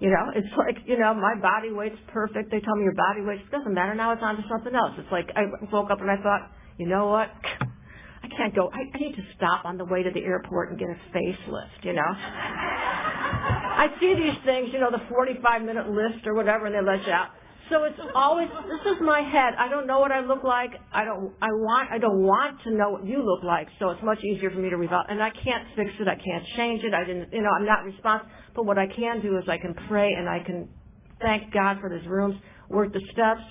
[0.00, 2.50] You know, it's like, you know, my body weight's perfect.
[2.50, 3.94] They tell me your body weight doesn't matter.
[3.94, 4.92] Now it's on to something else.
[4.98, 5.42] It's like I
[5.72, 7.30] woke up and I thought, you know what?
[8.24, 8.70] I can't go.
[8.72, 11.84] I, I need to stop on the way to the airport and get a facelift,
[11.84, 12.02] you know?
[13.76, 17.06] I see these things, you know, the 45 minute list or whatever, and they let
[17.06, 17.30] you out.
[17.70, 19.54] So it's always this is my head.
[19.56, 20.72] I don't know what I look like.
[20.92, 23.68] I don't I want I don't want to know what you look like.
[23.78, 25.06] So it's much easier for me to revolve.
[25.08, 26.08] And I can't fix it.
[26.08, 26.92] I can't change it.
[26.92, 28.30] I didn't you know I'm not responsible.
[28.56, 30.68] But what I can do is I can pray and I can
[31.20, 32.34] thank God for these rooms,
[32.68, 33.42] work the steps.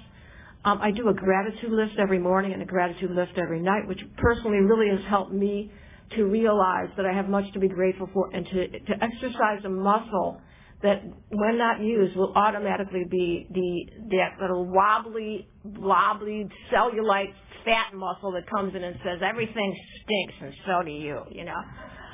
[0.66, 4.02] Um, I do a gratitude list every morning and a gratitude list every night, which
[4.18, 5.72] personally really has helped me
[6.18, 9.70] to realize that I have much to be grateful for and to to exercise a
[9.70, 10.42] muscle
[10.82, 17.34] that when not used will automatically be the that little wobbly, wobbly cellulite
[17.66, 21.62] fat muscle that comes in and says everything stinks and so do you, you know.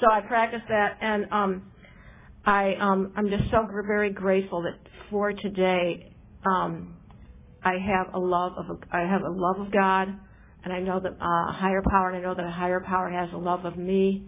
[0.02, 1.72] So I practice that and um
[2.46, 4.80] I um I'm just so very grateful that
[5.12, 6.12] for today
[6.46, 6.96] um
[7.64, 10.08] I have a love of I have a love of God
[10.64, 13.10] and I know that uh, a higher power and I know that a higher power
[13.10, 14.28] has a love of me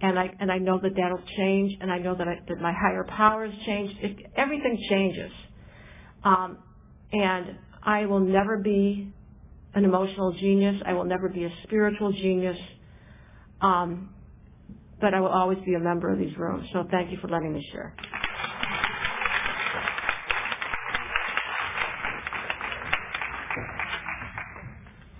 [0.00, 2.72] and I and I know that that'll change, and I know that I, that my
[2.72, 3.90] higher powers change.
[4.02, 5.32] It, everything changes,
[6.24, 6.58] um,
[7.12, 9.12] and I will never be
[9.74, 10.82] an emotional genius.
[10.84, 12.58] I will never be a spiritual genius,
[13.60, 14.10] um,
[15.00, 16.68] but I will always be a member of these rooms.
[16.72, 17.94] So thank you for letting me share.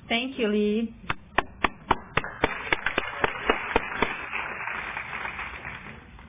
[0.09, 0.95] Thank you, Lee.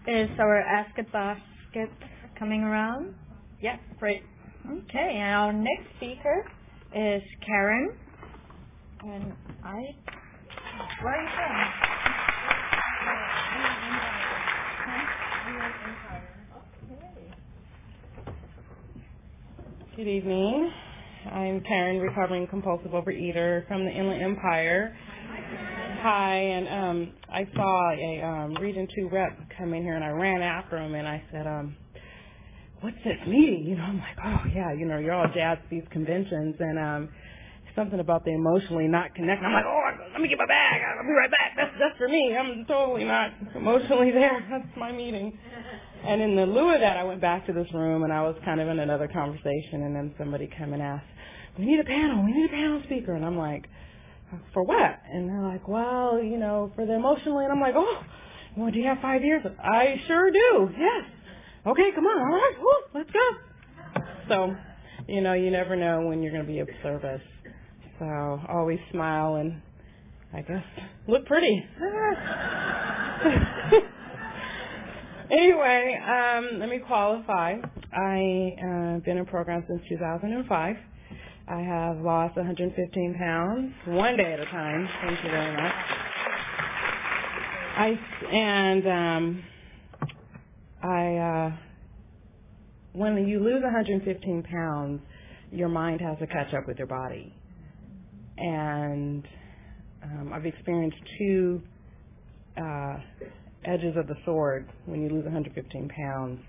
[0.08, 1.90] Is our Ask a basket
[2.40, 3.14] coming around?
[3.62, 4.24] Yeah, great.
[4.66, 6.46] Okay, and our next speaker
[6.96, 7.92] is Karen.
[9.04, 9.34] And
[9.66, 9.82] I,
[11.04, 11.98] where are you from?
[19.98, 20.72] Good evening.
[21.32, 24.96] I'm Karen, recovering compulsive overeater from the Inland Empire.
[26.00, 30.10] Hi, and um, I saw a um, Region 2 rep come in here, and I
[30.10, 31.76] ran after him, and I said, um,
[32.82, 33.66] what's this meeting?
[33.66, 36.78] You know, I'm like, oh, yeah, you know, you're all jazzed at these conventions, and
[36.78, 37.10] um,
[37.76, 39.44] something about the emotionally not connected.
[39.44, 39.82] I'm like, oh,
[40.14, 40.82] let me get my bag.
[40.86, 41.54] I'll be right back.
[41.58, 42.38] That's, that's for me.
[42.38, 44.46] I'm totally not emotionally there.
[44.52, 45.38] That's my meeting.
[46.06, 48.36] And in the lieu of that, I went back to this room, and I was
[48.46, 51.08] kind of in another conversation, and then somebody came and asked,
[51.58, 52.24] we need a panel.
[52.24, 53.14] We need a panel speaker.
[53.14, 53.66] And I'm like,
[54.54, 55.00] for what?
[55.12, 57.46] And they're like, well, you know, for the emotionally.
[57.46, 58.04] And I'm like, oh,
[58.56, 59.44] well, do you have five years?
[59.64, 60.70] I sure do.
[60.78, 61.06] Yes.
[61.66, 62.20] Okay, come on.
[62.20, 62.56] All right.
[62.60, 64.02] Woo, let's go.
[64.28, 64.56] So,
[65.08, 67.22] you know, you never know when you're going to be of service.
[68.00, 69.62] So always smile and
[70.34, 70.64] I guess
[71.08, 71.66] look pretty.
[75.32, 77.56] anyway, um, let me qualify.
[77.94, 80.76] I uh, been in program since 2005.
[81.50, 84.90] I have lost 115 pounds one day at a time.
[85.02, 85.74] Thank you very much.
[87.78, 88.00] I
[88.34, 89.44] and um,
[90.84, 91.52] I uh,
[92.92, 95.02] when you lose 115 pounds,
[95.52, 97.34] your mind has to catch up with your body,
[98.38, 99.24] and
[100.04, 101.62] um, I've experienced two
[102.58, 102.98] uh,
[103.64, 106.42] edges of the sword when you lose 115 pounds,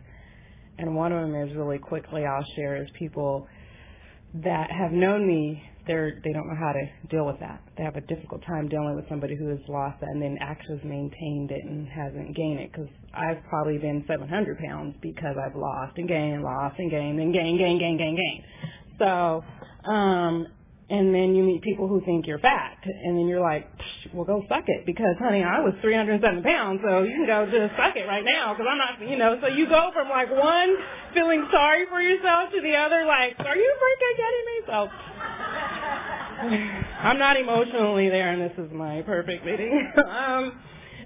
[0.78, 3.46] and one of them is really quickly I'll share is people
[4.34, 7.62] that have known me they're they don't know how to deal with that.
[7.76, 10.76] They have a difficult time dealing with somebody who has lost that and then actually
[10.76, 12.70] has maintained it and hasn't gained it.
[12.70, 17.32] Because I've probably been 700 pounds because I've lost and gained, lost and gained, and
[17.32, 18.44] gained, gained, gained, gained, gained.
[18.98, 19.42] So,
[19.90, 20.46] um,
[20.90, 23.68] and then you meet people who think you're fat, and then you're like,
[24.14, 27.76] well, go suck it, because honey, I was 307 pounds, so you can go just
[27.76, 29.38] suck it right now, because I'm not, you know.
[29.42, 30.76] So you go from like one
[31.12, 34.62] feeling sorry for yourself to the other, like, are you freaking kidding me?
[34.66, 34.88] So
[37.04, 39.92] I'm not emotionally there, and this is my perfect meeting.
[40.08, 40.58] um,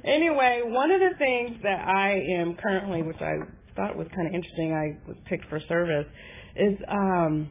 [0.05, 3.39] anyway, one of the things that I am currently, which I
[3.75, 6.07] thought was kind of interesting, I was picked for service,
[6.55, 7.51] is um,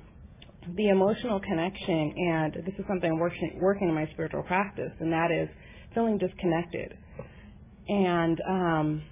[0.76, 5.12] the emotional connection, and this is something I'm working, working in my spiritual practice, and
[5.12, 5.50] that is
[5.94, 6.98] feeling disconnected.
[7.88, 9.04] And um,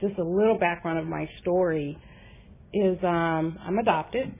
[0.00, 1.98] just a little background of my story
[2.72, 4.32] is um, I'm adopted,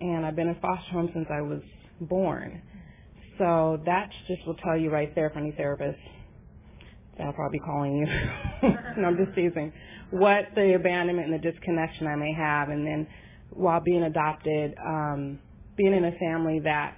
[0.00, 1.60] and I've been in foster home since I was
[2.00, 2.60] born.
[3.38, 5.98] So that just will tell you right there for any therapist
[7.16, 8.06] that'll probably be calling you.
[8.98, 9.72] no, I'm just teasing.
[10.10, 13.06] What the abandonment and the disconnection I may have, and then
[13.50, 15.38] while being adopted, um,
[15.78, 16.96] being in a family that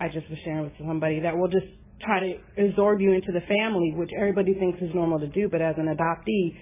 [0.00, 1.66] I just was sharing with somebody that will just
[2.02, 5.62] try to absorb you into the family, which everybody thinks is normal to do, but
[5.62, 6.54] as an adoptee,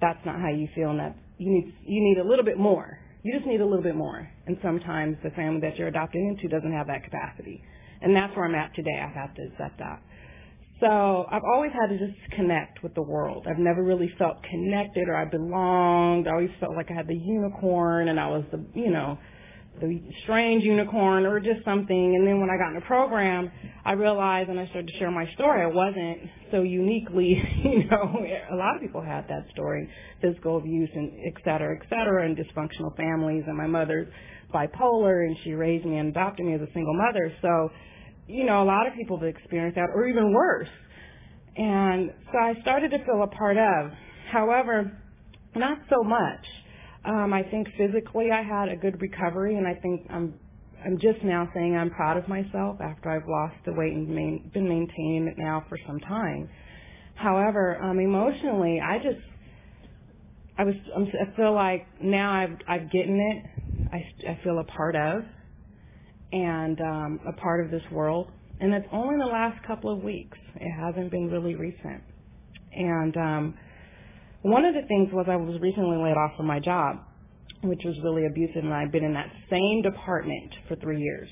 [0.00, 2.98] that's not how you feel, and that you need you need a little bit more.
[3.22, 6.54] You just need a little bit more, and sometimes the family that you're adopting into
[6.54, 7.62] doesn't have that capacity,
[8.02, 9.00] and that's where I'm at today.
[9.00, 10.02] I have to accept that.
[10.80, 13.46] So I've always had to just connect with the world.
[13.48, 16.28] I've never really felt connected or I belonged.
[16.28, 19.16] I always felt like I had the unicorn and I was the, you know,
[19.80, 22.16] the strange unicorn or just something.
[22.16, 23.50] And then when I got in the program,
[23.84, 25.62] I realized and I started to share my story.
[25.62, 28.16] I wasn't so uniquely, you know,
[28.50, 29.88] a lot of people had that story,
[30.20, 33.44] physical abuse and et cetera, et cetera, and dysfunctional families.
[33.46, 34.08] And my mother's
[34.54, 37.32] bipolar and she raised me and adopted me as a single mother.
[37.42, 37.70] So,
[38.26, 40.68] you know, a lot of people have experienced that or even worse.
[41.56, 43.92] And so I started to feel a part of.
[44.30, 44.92] However,
[45.54, 46.44] not so much
[47.06, 50.34] um, I think physically I had a good recovery, and I think I'm
[50.84, 54.50] I'm just now saying I'm proud of myself after I've lost the weight and main,
[54.54, 56.48] been maintaining it now for some time.
[57.14, 59.24] However, um, emotionally, I just
[60.58, 63.44] I was I'm, I feel like now I've I've gotten it.
[63.92, 65.22] I I feel a part of,
[66.32, 68.28] and um, a part of this world.
[68.60, 70.38] And it's only the last couple of weeks.
[70.56, 72.02] It hasn't been really recent.
[72.72, 73.54] And um,
[74.46, 77.00] one of the things was I was recently laid off from my job,
[77.64, 81.28] which was really abusive, and I'd been in that same department for three years.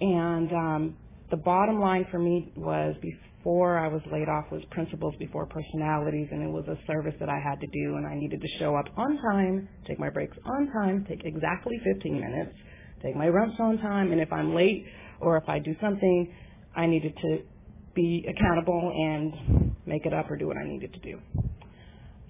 [0.00, 0.96] And um,
[1.30, 6.28] the bottom line for me was before I was laid off was principles before personalities,
[6.32, 8.76] and it was a service that I had to do, and I needed to show
[8.76, 12.56] up on time, take my breaks on time, take exactly 15 minutes,
[13.02, 14.86] take my lunch on time, and if I'm late
[15.20, 16.32] or if I do something,
[16.74, 17.42] I needed to
[17.94, 21.20] be accountable and make it up or do what I needed to do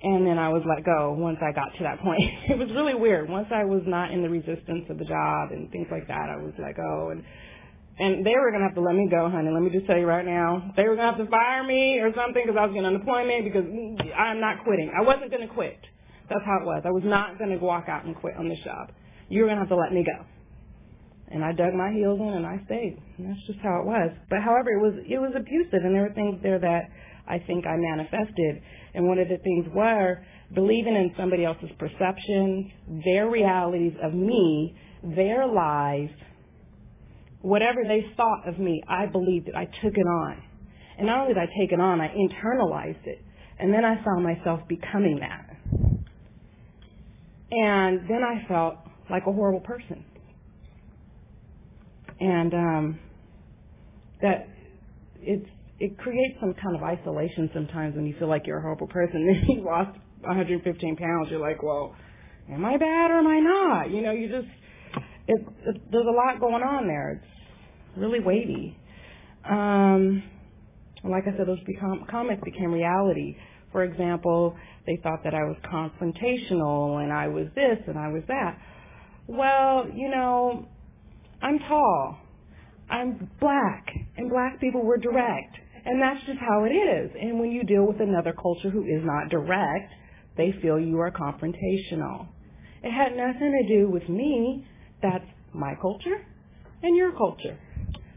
[0.03, 2.23] and then I was let go once I got to that point.
[2.51, 3.31] it was really weird.
[3.31, 6.37] Once I was not in the resistance of the job and things like that, I
[6.37, 7.23] was let go and
[7.99, 9.51] and they were gonna have to let me go, honey.
[9.53, 12.11] Let me just tell you right now, they were gonna have to fire me or
[12.17, 13.65] something because I was getting unemployment because
[14.17, 14.91] I'm not quitting.
[14.91, 15.79] I wasn't gonna quit.
[16.29, 16.83] That's how it was.
[16.85, 18.91] I was not gonna walk out and quit on this job.
[19.29, 20.25] You were gonna have to let me go.
[21.29, 22.99] And I dug my heels in and I stayed.
[23.19, 24.11] And that's just how it was.
[24.29, 26.89] But however, it was it was abusive and there were things there that
[27.33, 28.63] I think I manifested
[28.95, 30.23] and one of the things were
[30.55, 32.71] believing in somebody else's perceptions,
[33.05, 36.11] their realities of me, their lies,
[37.41, 39.55] whatever they thought of me, I believed it.
[39.55, 40.43] I took it on.
[40.99, 43.25] And not only did I take it on, I internalized it.
[43.59, 45.57] And then I saw myself becoming that.
[47.51, 48.77] And then I felt
[49.11, 50.05] like a horrible person.
[52.21, 53.01] And um,
[54.21, 54.49] that
[55.21, 55.49] it's
[55.83, 59.27] it creates some kind of isolation sometimes when you feel like you're a horrible person.
[59.49, 61.29] Then you lost 115 pounds.
[61.29, 61.97] You're like, well,
[62.49, 63.91] am I bad or am I not?
[63.91, 64.47] You know, you just
[65.27, 67.21] it, it there's a lot going on there.
[67.21, 68.79] It's really weighty.
[69.51, 70.23] Um,
[71.03, 73.37] like I said, those become, comments became reality.
[73.73, 74.57] For example,
[74.87, 78.57] they thought that I was confrontational and I was this and I was that.
[79.27, 80.69] Well, you know,
[81.43, 82.19] I'm tall.
[82.89, 83.87] I'm black,
[84.19, 85.57] and black people were direct.
[85.85, 87.11] And that's just how it is.
[87.21, 89.93] And when you deal with another culture who is not direct,
[90.37, 92.29] they feel you are confrontational.
[92.83, 94.67] It had nothing to do with me.
[95.03, 96.25] That's my culture
[96.83, 97.59] and your culture.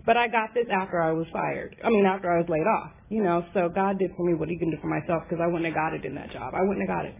[0.05, 1.76] But I got this after I was fired.
[1.84, 2.91] I mean, after I was laid off.
[3.09, 5.47] You know, so God did for me what he can do for myself because I
[5.47, 6.53] wouldn't have got it in that job.
[6.55, 7.16] I wouldn't have got it.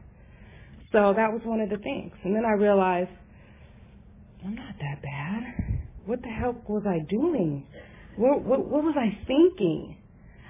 [0.92, 2.14] So that was one of the things.
[2.24, 3.10] And then I realized,
[4.44, 5.82] I'm not that bad.
[6.06, 7.66] what the hell was I doing?
[8.18, 9.98] What, what, what was I thinking?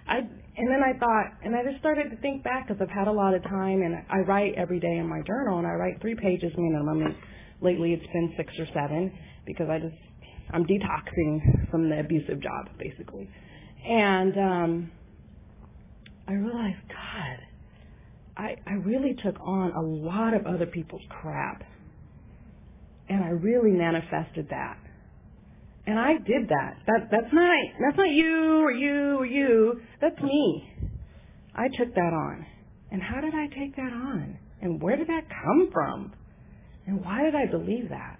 [0.07, 3.07] I, and then I thought, and I just started to think back because I've had
[3.07, 5.99] a lot of time and I write every day in my journal and I write
[6.01, 7.01] three pages minimum.
[7.01, 7.15] And
[7.61, 9.11] lately it's been six or seven
[9.45, 9.95] because I just,
[10.51, 13.29] I'm detoxing from the abusive job basically.
[13.87, 14.91] And, um,
[16.27, 17.39] I realized, God,
[18.37, 21.63] I, I really took on a lot of other people's crap.
[23.07, 24.77] And I really manifested that.
[25.87, 26.77] And I did that.
[26.87, 29.81] That that's not that's not you or you or you.
[30.01, 30.69] That's me.
[31.55, 32.45] I took that on.
[32.91, 34.37] And how did I take that on?
[34.61, 36.13] And where did that come from?
[36.87, 38.19] And why did I believe that?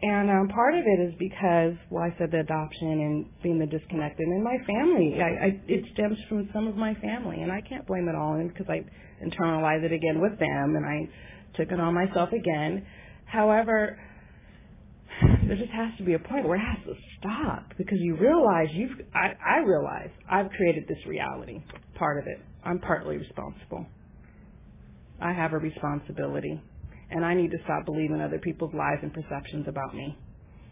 [0.00, 3.66] And um, part of it is because, well, I said the adoption and being the
[3.66, 5.18] disconnected, and my family.
[5.20, 8.34] I, I, it stems from some of my family, and I can't blame it all
[8.34, 8.84] on because I
[9.24, 11.08] internalized it again with them, and I
[11.56, 12.86] took it on myself again.
[13.24, 13.98] However,
[15.48, 18.68] there just has to be a point where it has to stop because you realize
[18.72, 18.92] you've.
[19.14, 21.62] I, I realize I've created this reality.
[21.94, 23.86] Part of it, I'm partly responsible.
[25.20, 26.60] I have a responsibility
[27.10, 30.16] and I need to stop believing other people's lies and perceptions about me.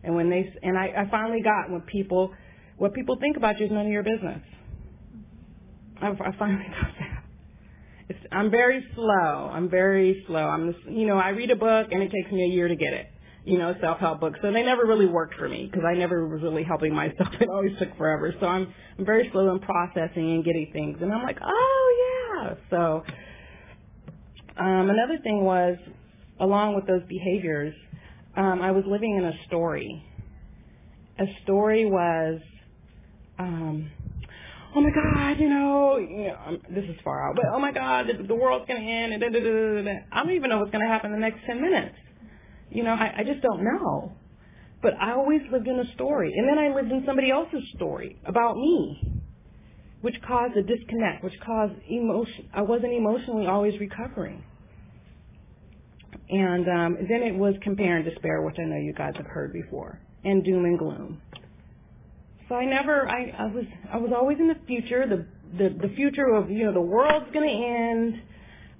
[0.04, 2.32] And when they and I, I finally got when people
[2.76, 4.42] what people think about you is none of your business.
[6.02, 7.24] I, I finally got that.
[8.08, 9.50] It's, I'm very slow.
[9.52, 10.44] I'm very slow.
[10.44, 12.92] I'm you know, I read a book and it takes me a year to get
[12.92, 13.06] it.
[13.46, 14.38] You know, self-help books.
[14.42, 17.28] So they never really worked for me because I never was really helping myself.
[17.40, 18.34] It always took forever.
[18.40, 20.98] So I'm, I'm very slow in processing and getting things.
[21.00, 22.54] And I'm like, oh yeah.
[22.70, 23.04] So
[24.58, 25.76] um, another thing was
[26.40, 27.74] along with those behaviors,
[28.36, 30.04] um, I was living in a story.
[31.18, 32.40] A story was,
[33.38, 33.90] um,
[34.74, 37.72] oh my God, you know, you know um, this is far out, but oh my
[37.72, 40.50] God, the, the world's going to end, and da, da, da, da, I don't even
[40.50, 41.96] know what's going to happen in the next 10 minutes.
[42.70, 44.12] You know, I, I just don't know.
[44.82, 46.32] But I always lived in a story.
[46.36, 49.20] And then I lived in somebody else's story about me,
[50.02, 52.48] which caused a disconnect, which caused emotion.
[52.54, 54.44] I wasn't emotionally always recovering.
[56.28, 59.52] And um, then it was compare and despair, which I know you guys have heard
[59.52, 61.20] before, and doom and gloom.
[62.48, 65.94] So I never, I, I was, I was always in the future, the, the, the
[65.94, 68.22] future of, you know, the world's going to end,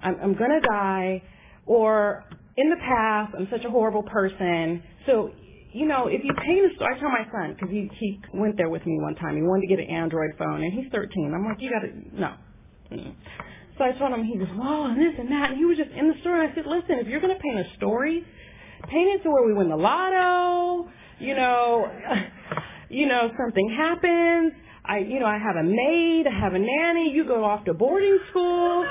[0.01, 1.23] I'm, I'm going to die,
[1.65, 2.23] or
[2.57, 4.83] in the past, I'm such a horrible person.
[5.05, 5.31] So,
[5.71, 8.57] you know, if you paint a story, I tell my son, because he, he went
[8.57, 9.35] there with me one time.
[9.35, 11.33] He wanted to get an Android phone, and he's 13.
[11.33, 12.33] I'm like, you got to, no.
[13.77, 15.51] So I told him, he goes, well, and this and that.
[15.51, 16.47] And he was just in the story.
[16.47, 18.25] I said, listen, if you're going to paint a story,
[18.89, 20.89] paint it to where we win the lotto,
[21.19, 21.85] you know,
[22.89, 24.53] you know, something happens.
[24.83, 27.73] I, you know, I have a maid, I have a nanny, you go off to
[27.73, 28.85] boarding school.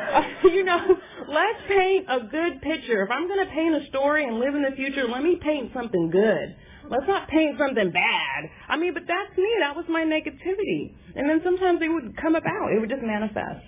[0.44, 0.96] you know,
[1.32, 3.02] let's paint a good picture.
[3.02, 5.72] If I'm going to paint a story and live in the future, let me paint
[5.74, 6.56] something good.
[6.90, 8.50] Let's not paint something bad.
[8.68, 9.48] I mean, but that's me.
[9.60, 10.94] That was my negativity.
[11.16, 12.72] And then sometimes it would come about.
[12.74, 13.64] It would just manifest.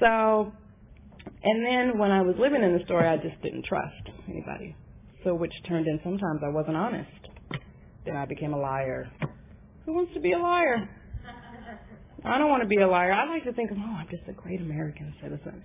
[0.00, 0.52] So,
[1.42, 3.94] and then when I was living in the story, I just didn't trust
[4.28, 4.76] anybody.
[5.24, 7.10] So, which turned in sometimes I wasn't honest.
[8.04, 9.10] Then I became a liar.
[9.86, 10.88] Who wants to be a liar?
[12.24, 13.12] I don't want to be a liar.
[13.12, 15.62] I like to think of, oh, I'm just a great American citizen.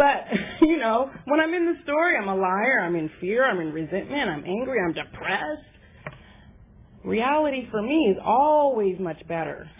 [0.00, 0.28] But,
[0.66, 2.80] you know, when I'm in the story, I'm a liar.
[2.82, 3.44] I'm in fear.
[3.44, 4.30] I'm in resentment.
[4.30, 4.78] I'm angry.
[4.82, 5.66] I'm depressed.
[7.04, 9.70] Reality for me is always much better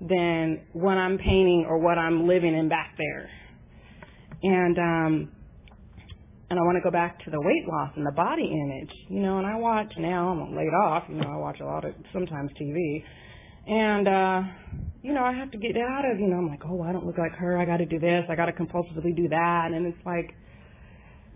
[0.00, 3.30] than what I'm painting or what I'm living in back there.
[4.42, 5.32] And um
[6.50, 9.20] and I want to go back to the weight loss and the body image, you
[9.20, 11.92] know, and I watch now, I'm laid off, you know, I watch a lot of
[12.12, 13.04] sometimes TV.
[13.68, 14.42] And uh
[15.02, 17.06] you know, I have to get out of, you know, I'm like, oh, I don't
[17.06, 17.56] look like her.
[17.56, 18.24] I got to do this.
[18.28, 19.70] I got to compulsively do that.
[19.72, 20.34] And it's like,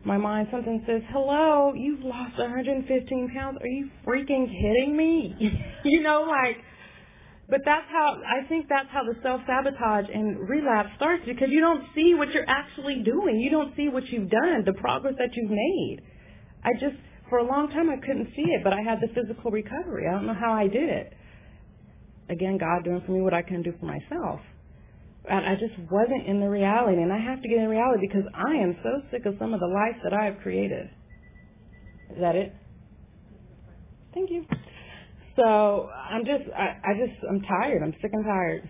[0.05, 3.59] my mind something says, hello, you've lost 115 pounds.
[3.61, 5.37] Are you freaking kidding me?
[5.85, 6.57] you know, like,
[7.49, 11.85] but that's how, I think that's how the self-sabotage and relapse starts because you don't
[11.95, 13.39] see what you're actually doing.
[13.39, 16.01] You don't see what you've done, the progress that you've made.
[16.65, 16.97] I just,
[17.29, 20.09] for a long time I couldn't see it, but I had the physical recovery.
[20.09, 21.15] I don't know how I did it.
[22.29, 24.41] Again, God doing for me what I couldn't do for myself.
[25.29, 28.25] And I just wasn't in the reality, and I have to get in reality because
[28.35, 30.91] I am so sick of some of the life that I have created.
[32.11, 32.55] Is that it?
[34.15, 34.45] Thank you.
[35.37, 37.83] So I'm just, I, I just, I'm tired.
[37.83, 38.69] I'm sick and tired.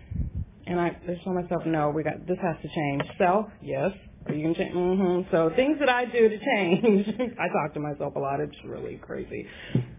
[0.65, 3.03] And I just told myself, no, we got, this has to change.
[3.17, 3.91] So, yes,
[4.27, 4.75] are you going to change?
[4.75, 5.35] Mm-hmm.
[5.35, 7.07] So things that I do to change,
[7.39, 8.39] I talk to myself a lot.
[8.39, 9.45] It's really crazy.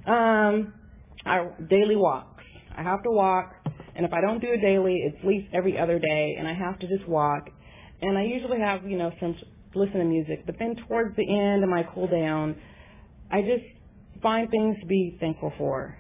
[0.06, 0.72] Um,
[1.26, 2.33] I, daily walks.
[2.76, 3.54] I have to walk.
[3.96, 6.36] And if I don't do it daily, it's at least every other day.
[6.38, 7.48] And I have to just walk.
[8.02, 9.36] And I usually have, you know, some,
[9.74, 10.44] listen to music.
[10.46, 12.56] But then towards the end of my cool down,
[13.30, 13.64] I just
[14.22, 15.96] find things to be thankful for.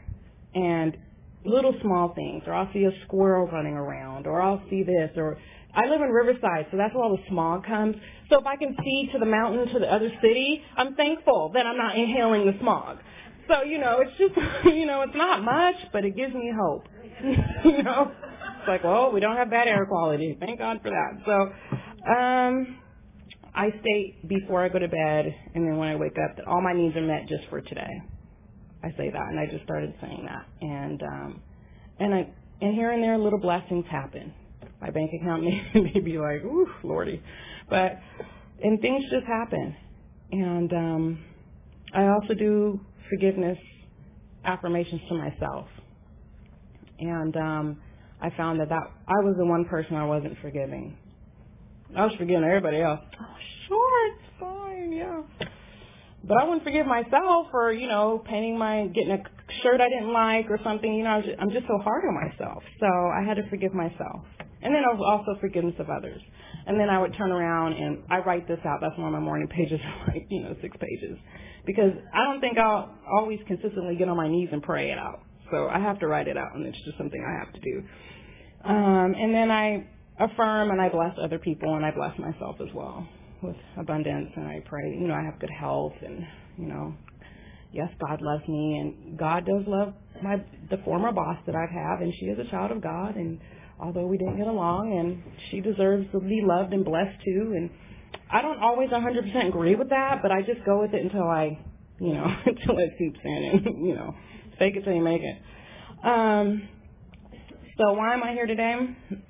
[0.54, 0.96] And
[1.44, 5.36] little small things, or I'll see a squirrel running around, or I'll see this, or
[5.74, 7.96] I live in Riverside, so that's where all the smog comes.
[8.30, 11.66] So if I can see to the mountain to the other city, I'm thankful that
[11.66, 12.98] I'm not inhaling the smog.
[13.48, 14.34] So, you know, it's just,
[14.74, 16.86] you know, it's not much, but it gives me hope.
[17.64, 18.10] you know,
[18.58, 20.36] it's like, well, we don't have bad air quality.
[20.38, 21.22] Thank God for that.
[21.24, 22.78] So, um,
[23.54, 26.60] I state before I go to bed and then when I wake up that all
[26.60, 28.02] my needs are met just for today.
[28.84, 31.42] I say that, and I just started saying that, and um,
[31.98, 32.28] and I
[32.60, 34.34] and here and there little blessings happen.
[34.80, 37.22] My bank account may, may be like, ooh, lordy,
[37.70, 37.98] but
[38.62, 39.74] and things just happen,
[40.32, 41.24] and um,
[41.94, 42.78] I also do
[43.10, 43.58] forgiveness
[44.44, 45.66] affirmations to myself,
[46.98, 47.80] and um,
[48.20, 50.96] I found that that I was the one person I wasn't forgiving.
[51.96, 53.00] I was forgiving everybody else.
[53.20, 53.36] Oh,
[53.68, 55.22] sure, it's fine, yeah.
[56.26, 59.22] But I wouldn't forgive myself for, you know, painting my, getting a
[59.62, 60.92] shirt I didn't like or something.
[60.92, 62.62] You know, I was just, I'm just so hard on myself.
[62.80, 64.24] So I had to forgive myself.
[64.62, 66.22] And then also forgiveness of others.
[66.66, 68.78] And then I would turn around and I write this out.
[68.80, 71.18] That's of my morning pages, like, you know, six pages.
[71.66, 75.20] Because I don't think I'll always consistently get on my knees and pray it out.
[75.50, 77.82] So I have to write it out and it's just something I have to do.
[78.64, 79.86] Um, and then I
[80.18, 83.06] affirm and I bless other people and I bless myself as well
[83.42, 86.94] with abundance and I pray, you know, I have good health and, you know,
[87.72, 89.92] yes, God loves me and God does love
[90.22, 90.36] my
[90.70, 93.38] the former boss that I've and she is a child of God and
[93.80, 97.70] although we didn't get along and she deserves to be loved and blessed too and
[98.30, 101.58] I don't always 100% agree with that, but I just go with it until I,
[102.00, 104.14] you know, until it seeps in and, you know,
[104.58, 105.36] fake it till you make it.
[106.06, 106.68] Um
[107.76, 108.76] so why am I here today?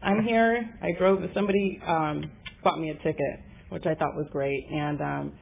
[0.02, 0.70] I'm here.
[0.82, 2.30] I drove somebody um
[2.62, 3.40] bought me a ticket
[3.74, 4.66] which I thought was great.
[4.70, 5.32] And um,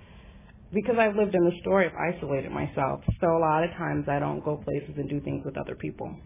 [0.73, 3.01] because I've lived in the store, I've isolated myself.
[3.21, 6.17] So a lot of times I don't go places and do things with other people.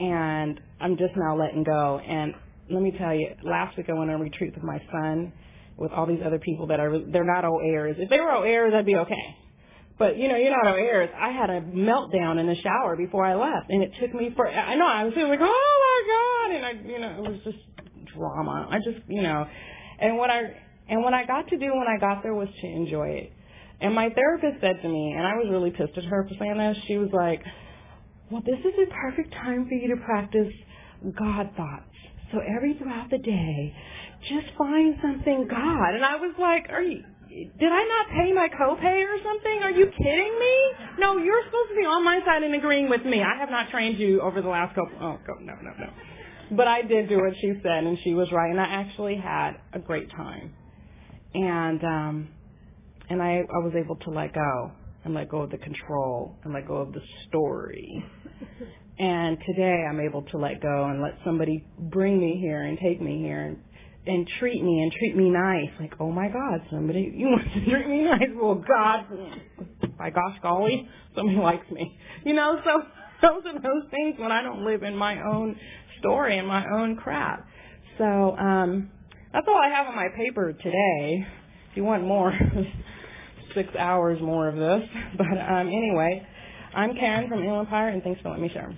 [0.00, 1.98] And I'm just now letting go.
[1.98, 2.34] And
[2.70, 5.32] let me tell you, last week I went on a retreat with my son
[5.76, 7.98] with all these other people that are, they're not OAers.
[7.98, 9.36] If they were OAers, I'd be okay.
[9.98, 11.12] But you know, you're not OAers.
[11.14, 14.48] I had a meltdown in the shower before I left, and it took me for.
[14.48, 17.40] I know I was feeling like, oh my god, and I, you know, it was
[17.42, 17.58] just
[18.14, 18.68] drama.
[18.70, 19.44] I just, you know,
[19.98, 20.42] and what I
[20.88, 23.32] and what I got to do when I got there was to enjoy it.
[23.80, 26.58] And my therapist said to me, and I was really pissed at her for saying
[26.58, 27.42] this, she was like,
[28.30, 30.52] well, this is a perfect time for you to practice
[31.18, 31.84] God thoughts.
[32.32, 33.74] So every throughout the day,
[34.28, 35.94] just find something God.
[35.94, 39.62] And I was like, are you, did I not pay my copay or something?
[39.62, 40.56] Are you kidding me?
[40.98, 43.22] No, you're supposed to be on my side and agreeing with me.
[43.22, 45.90] I have not trained you over the last couple, oh, no, no, no.
[46.56, 49.52] But I did do what she said, and she was right, and I actually had
[49.72, 50.54] a great time
[51.34, 52.28] and um,
[53.10, 54.72] and I, I was able to let go
[55.04, 58.04] and let go of the control and let go of the story.
[58.98, 63.00] And today I'm able to let go and let somebody bring me here and take
[63.00, 63.58] me here and
[64.06, 65.68] and treat me and treat me nice.
[65.78, 68.30] Like, oh my God, somebody you want to treat me nice?
[68.34, 69.06] Well, God,
[69.98, 71.98] by gosh golly, somebody likes me.
[72.24, 72.82] You know, so
[73.22, 75.56] those are those things when I don't live in my own
[75.98, 77.46] story and my own crap.
[77.98, 78.90] So um,
[79.32, 81.26] that's all I have on my paper today.
[81.70, 82.32] If you want more,
[83.54, 84.88] six hours more of this.
[85.16, 86.26] But um, anyway,
[86.74, 88.76] I'm Karen from Inland Empire, and thanks for letting me share.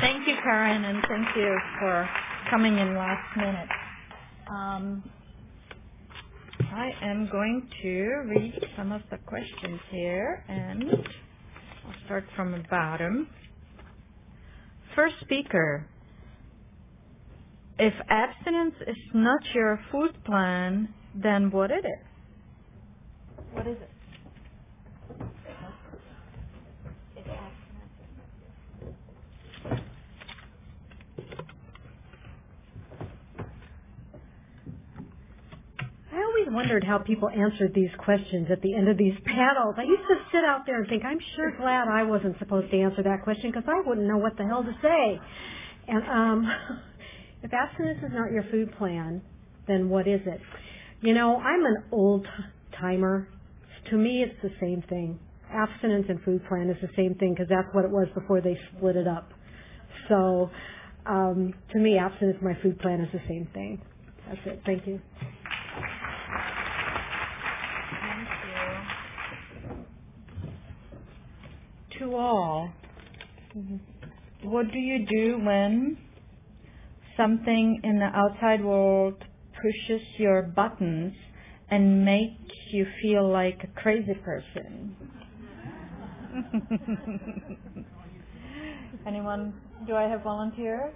[0.00, 2.08] Thank you, Karen, and thank you for
[2.50, 3.68] coming in last minute.
[4.50, 5.10] Um,
[6.60, 10.84] I am going to read some of the questions here, and
[11.86, 13.28] I'll start from the bottom.
[14.94, 15.86] First speaker.
[17.78, 22.13] If abstinence is not your food plan, then what is it?
[23.54, 23.90] What is it?
[36.12, 39.76] I always wondered how people answered these questions at the end of these panels.
[39.78, 42.80] I used to sit out there and think, I'm sure glad I wasn't supposed to
[42.80, 45.20] answer that question because I wouldn't know what the hell to say.
[45.86, 46.52] And um,
[47.44, 49.22] if abstinence is not your food plan,
[49.68, 50.40] then what is it?
[51.00, 52.26] You know, I'm an old
[52.80, 53.28] timer.
[53.90, 55.18] To me, it's the same thing.
[55.52, 58.58] Abstinence and food plan is the same thing because that's what it was before they
[58.76, 59.30] split it up.
[60.08, 60.50] So,
[61.06, 63.80] um, to me, abstinence and my food plan is the same thing.
[64.26, 64.62] That's it.
[64.64, 65.00] Thank you.
[68.00, 68.28] Thank
[71.98, 71.98] you.
[72.00, 72.72] To all,
[74.42, 75.96] what do you do when
[77.16, 79.14] something in the outside world
[79.62, 81.14] pushes your buttons
[81.70, 82.38] and make
[82.72, 84.96] you feel like a crazy person?
[89.06, 89.54] Anyone?
[89.86, 90.92] Do I have volunteers?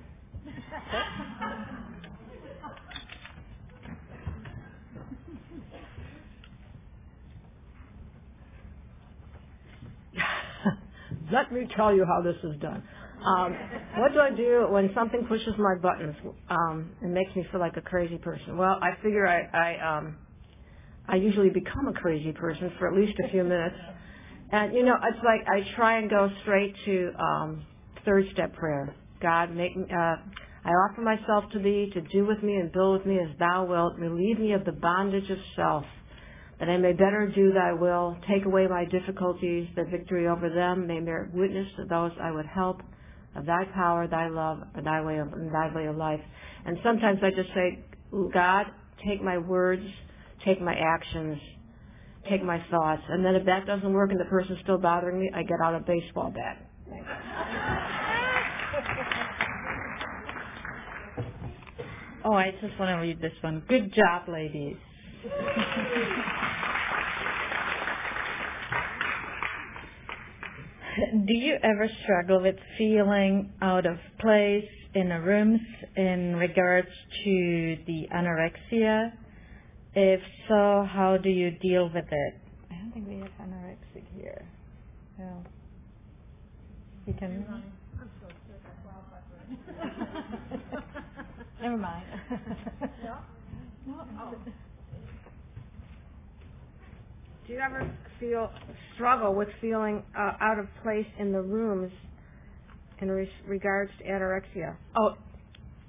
[11.33, 12.83] Let me tell you how this is done.
[13.25, 13.57] Um,
[13.99, 16.15] what do I do when something pushes my buttons
[16.51, 18.57] um, and makes me feel like a crazy person?
[18.57, 20.17] Well, I figure I I, um,
[21.09, 23.77] I usually become a crazy person for at least a few minutes,
[24.53, 27.67] and you know it's like I try and go straight to um,
[28.05, 28.95] third step prayer.
[29.21, 29.85] God, make me.
[29.91, 30.17] Uh,
[30.65, 33.65] I offer myself to Thee to do with me and build with me as Thou
[33.65, 33.99] wilt.
[33.99, 35.85] Relieve me of the bondage of self
[36.61, 40.87] that I may better do thy will, take away my difficulties, the victory over them
[40.87, 42.81] may bear witness to those I would help
[43.37, 46.21] of thy power, thy love, or thy way of thy way of life.
[46.67, 47.85] And sometimes I just say,
[48.33, 48.67] God,
[49.07, 49.83] take my words,
[50.49, 51.39] take my actions,
[52.29, 53.03] take my thoughts.
[53.09, 55.75] And then if that doesn't work and the person's still bothering me, I get out
[55.75, 56.65] a baseball bat.
[62.25, 63.63] oh, I just want to read this one.
[63.69, 64.77] Good job, ladies.
[71.27, 75.61] Do you ever struggle with feeling out of place in a rooms
[75.97, 76.89] in regards
[77.25, 79.13] to the anorexia?
[80.01, 82.35] If so, how do you deal with it?
[82.71, 84.49] I don't think we have anorexic here.
[85.19, 85.43] No.
[87.05, 87.45] You can.
[91.61, 92.05] Never mind.
[92.31, 93.17] no?
[93.89, 94.05] No.
[94.21, 94.35] Oh.
[97.49, 97.91] Do you ever
[98.21, 98.53] feel
[98.95, 101.91] struggle with feeling uh, out of place in the rooms
[103.01, 104.77] in re- regards to anorexia?
[104.97, 105.15] Oh,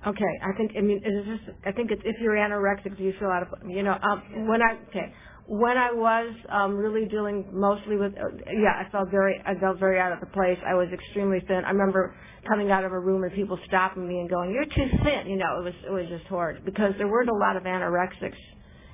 [0.08, 0.34] okay.
[0.44, 3.30] I think I mean is this, I think it's if you're anorexic, do you feel
[3.30, 5.14] out of you know um, when I okay
[5.48, 9.80] when I was um, really dealing mostly with uh, yeah I felt very I felt
[9.80, 10.58] very out of the place.
[10.66, 11.64] I was extremely thin.
[11.66, 12.16] I remember
[12.48, 15.38] coming out of a room and people stopping me and going, "You're too thin." You
[15.38, 18.40] know, it was it was just horrid because there weren't a lot of anorexics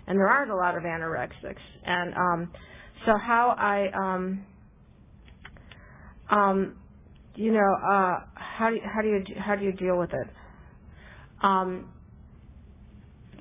[0.07, 1.61] and there aren't a lot of anorexics.
[1.83, 2.51] And um,
[3.05, 4.45] so how I, um,
[6.29, 6.75] um,
[7.35, 10.27] you know, uh, how do how do you how do you deal with it?
[11.41, 11.91] Um,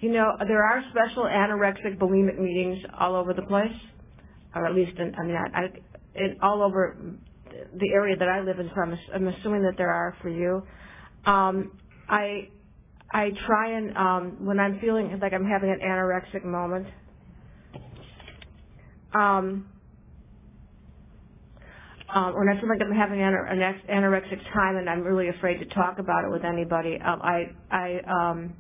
[0.01, 3.73] you know, there are special anorexic bulimic meetings all over the place,
[4.55, 5.65] or at least in, I mean, I, I
[6.17, 6.97] in, all over
[7.75, 8.71] the area that I live in.
[8.75, 10.63] So I'm, I'm assuming that there are for you.
[11.27, 11.73] Um,
[12.09, 12.49] I
[13.13, 16.87] I try and um, when I'm feeling like I'm having an anorexic moment,
[19.15, 19.69] um,
[22.15, 23.59] uh, when I feel like I'm having an, an
[23.91, 28.01] anorexic time and I'm really afraid to talk about it with anybody, um, I I
[28.07, 28.55] um,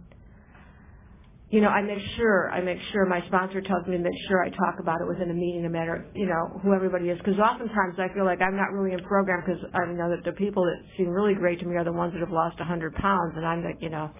[1.50, 4.44] you know I make sure I make sure my sponsor tells me to make sure
[4.44, 7.38] I talk about it within a meeting, no matter you know who everybody is, because
[7.38, 10.64] oftentimes I feel like I'm not really in program because I know that the people
[10.64, 13.46] that seem really great to me are the ones that have lost 100 pounds, and
[13.46, 14.10] I'm like you know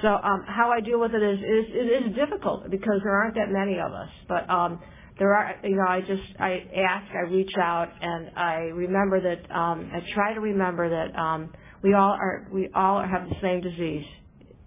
[0.00, 3.34] so um, how I deal with it is, is it is difficult because there aren't
[3.34, 4.08] that many of us.
[4.26, 4.80] But um,
[5.18, 9.54] there are, you know, I just I ask, I reach out, and I remember that
[9.54, 11.52] um, I try to remember that um,
[11.82, 14.06] we all are we all have the same disease,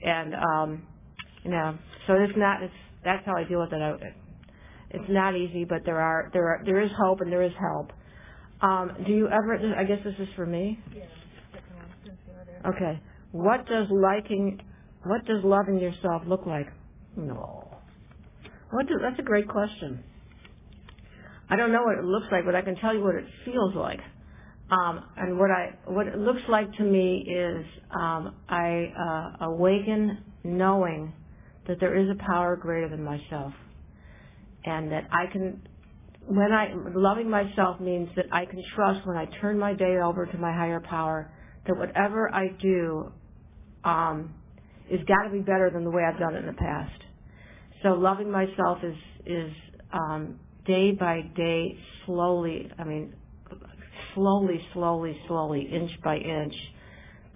[0.01, 0.83] and um,
[1.43, 1.77] you know,
[2.07, 2.73] so it's not it's
[3.03, 3.81] that's how I deal with it.
[3.81, 3.93] I,
[4.91, 7.91] it's not easy, but there are there are there is hope and there is help.
[8.61, 9.59] Um, do you ever?
[9.77, 10.79] I guess this is for me.
[12.65, 13.01] Okay.
[13.31, 14.59] What does liking
[15.03, 16.67] what does loving yourself look like?
[17.15, 17.67] No.
[18.71, 20.03] What do, that's a great question.
[21.49, 23.75] I don't know what it looks like, but I can tell you what it feels
[23.75, 23.99] like.
[24.71, 30.23] Um, and what I what it looks like to me is um, I uh, awaken
[30.43, 31.13] knowing
[31.67, 33.53] that there is a power greater than myself,
[34.65, 35.61] and that I can.
[36.27, 40.25] When I loving myself means that I can trust when I turn my day over
[40.25, 41.31] to my higher power
[41.67, 43.11] that whatever I do,
[43.83, 44.33] um,
[44.89, 47.03] is got to be better than the way I've done it in the past.
[47.83, 48.95] So loving myself is
[49.27, 49.51] is
[49.93, 52.71] um, day by day, slowly.
[52.77, 53.13] I mean,
[54.13, 56.53] slowly, slowly, slowly, inch by inch.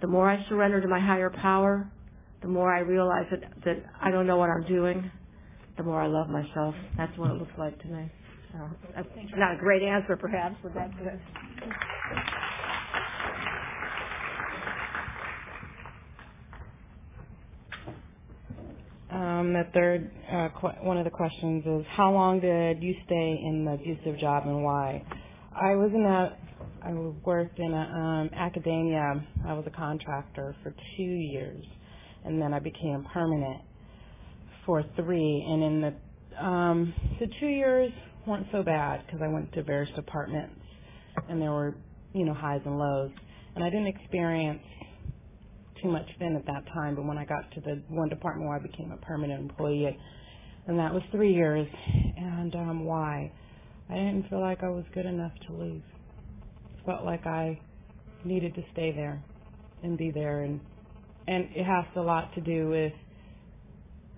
[0.00, 1.90] The more I surrender to my higher power,
[2.42, 5.10] the more I realize that that I don't know what I'm doing.
[5.76, 6.74] The more I love myself.
[6.96, 8.10] That's what it looks like to me.
[8.52, 8.58] So,
[8.94, 11.20] that's not a great answer, perhaps, but that's it.
[19.12, 23.40] Um, the third, uh, qu- one of the questions is, how long did you stay
[23.44, 25.04] in the abusive job and why?
[25.54, 26.38] I was in a,
[26.84, 26.92] I
[27.24, 29.24] worked in a, um, academia.
[29.46, 31.64] I was a contractor for two years,
[32.24, 33.62] and then I became permanent
[34.66, 35.46] for three.
[35.48, 35.94] And in the
[36.44, 37.92] um, the two years
[38.26, 40.60] weren't so bad because I went to various departments
[41.28, 41.76] and there were,
[42.14, 43.10] you know, highs and lows.
[43.54, 44.62] And I didn't experience
[45.82, 48.58] too much then at that time, but when I got to the one department where
[48.58, 49.98] I became a permanent employee,
[50.66, 51.66] and that was three years.
[52.16, 53.32] And um, why?
[53.88, 55.82] I didn't feel like I was good enough to leave.
[56.86, 57.60] Felt like I
[58.24, 59.22] needed to stay there
[59.82, 60.60] and be there, and
[61.26, 62.92] and it has a lot to do with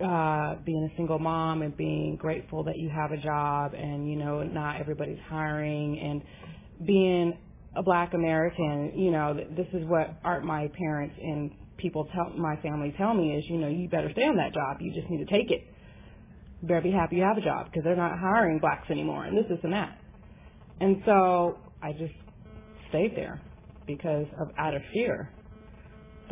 [0.01, 4.17] uh being a single mom and being grateful that you have a job and you
[4.17, 6.23] know not everybody's hiring and
[6.87, 7.39] being
[7.77, 12.57] a black american you know this is what art my parents and people tell my
[12.57, 15.25] family tell me is you know you better stay on that job you just need
[15.25, 15.67] to take it
[16.61, 19.37] you better be happy you have a job because they're not hiring blacks anymore and
[19.37, 19.99] this this and that
[20.81, 22.15] and so i just
[22.89, 23.41] stayed there
[23.87, 25.31] because of out of fear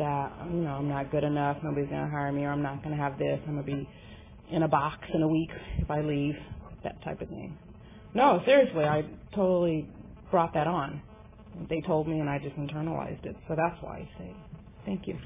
[0.01, 2.97] that you know I'm not good enough, nobody's gonna hire me, or I'm not gonna
[2.97, 3.87] have this, I'm gonna be
[4.51, 6.35] in a box in a week if I leave,
[6.83, 7.57] that type of thing.
[8.13, 9.87] No, seriously, I totally
[10.29, 11.01] brought that on.
[11.69, 13.35] They told me, and I just internalized it.
[13.47, 14.35] So that's why I say
[14.85, 15.17] thank you.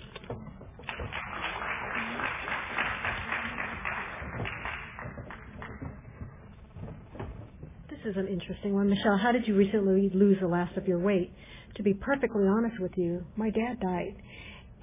[7.89, 8.89] This is an interesting one.
[8.89, 11.32] Michelle, how did you recently lose the last of your weight?
[11.76, 14.15] To be perfectly honest with you, my dad died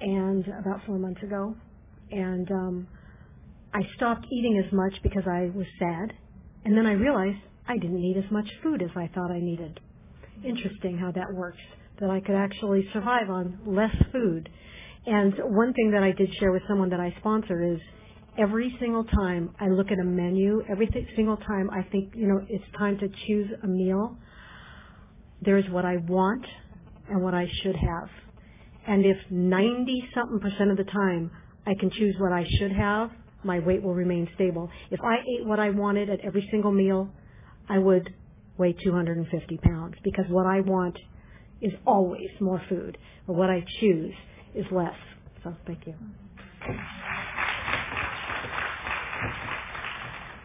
[0.01, 1.55] and about four months ago,
[2.11, 2.87] and um,
[3.73, 6.13] I stopped eating as much because I was sad,
[6.65, 9.79] and then I realized I didn't need as much food as I thought I needed.
[10.43, 11.59] Interesting how that works.
[11.99, 14.49] That I could actually survive on less food.
[15.05, 17.79] And one thing that I did share with someone that I sponsor is
[18.37, 22.41] every single time I look at a menu, every single time I think, you know,
[22.49, 24.17] it's time to choose a meal,
[25.41, 26.45] there's what I want
[27.09, 28.09] and what I should have.
[28.87, 31.31] And if 90 something percent of the time
[31.65, 33.11] I can choose what I should have,
[33.43, 34.69] my weight will remain stable.
[34.89, 37.09] If I ate what I wanted at every single meal,
[37.69, 38.13] I would
[38.57, 40.97] weigh 250 pounds because what I want
[41.61, 42.97] is always more food,
[43.27, 44.13] but what I choose
[44.55, 44.95] is less.
[45.43, 45.95] So thank you.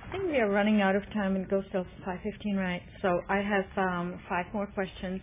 [0.09, 1.37] I think we are running out of time.
[1.37, 2.83] And it goes till 5:15, right?
[3.03, 5.21] So I have um, five more questions.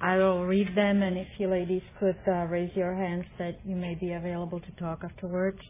[0.00, 3.76] I will read them, and if you ladies could uh, raise your hands that you
[3.76, 5.60] may be available to talk afterwards.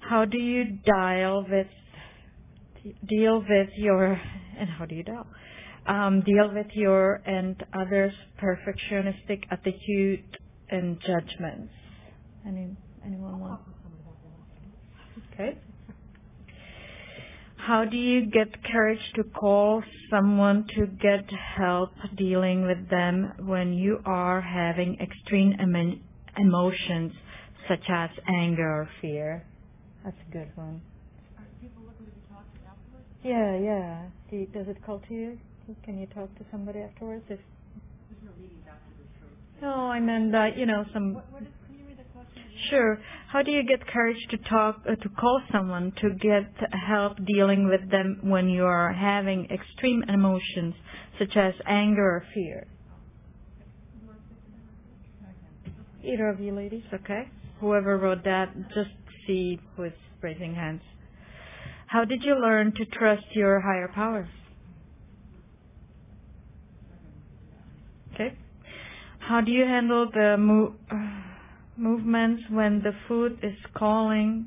[0.00, 1.68] How do you deal with
[3.08, 4.20] deal with your
[4.58, 5.26] and how do you deal
[5.86, 8.12] um, deal with your and others'
[8.42, 10.38] perfectionistic attitude
[10.70, 11.72] and judgments?
[12.46, 13.60] Any anyone want?
[15.34, 15.58] Okay.
[17.56, 23.72] How do you get courage to call someone to get help dealing with them when
[23.74, 26.02] you are having extreme em-
[26.36, 27.12] emotions
[27.68, 29.44] such as anger or fear?
[30.04, 30.82] That's a good one.
[33.26, 34.02] Yeah, yeah.
[34.30, 35.38] Do you, does it call to you?
[35.84, 37.24] Can you talk to somebody afterwards?
[37.28, 37.40] If
[39.60, 41.14] no, I meant that you know some.
[41.14, 41.48] What, what is,
[42.70, 42.98] Sure.
[43.28, 46.52] How do you get courage to talk uh, to call someone to get
[46.88, 50.74] help dealing with them when you are having extreme emotions
[51.18, 52.66] such as anger or fear?
[56.04, 57.24] Either of you ladies, okay?
[57.60, 58.90] Whoever wrote that, just
[59.26, 60.82] see who is raising hands.
[61.86, 64.28] How did you learn to trust your higher powers?
[68.14, 68.36] Okay.
[69.18, 70.96] How do you handle the mo- uh,
[71.76, 74.46] movements when the food is calling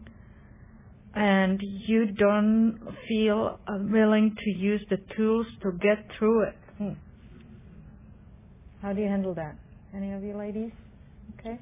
[1.15, 6.55] and you don't feel willing to use the tools to get through it.
[6.77, 6.93] Hmm.
[8.81, 9.55] How do you handle that?
[9.93, 10.71] Any of you ladies?
[11.39, 11.59] Okay.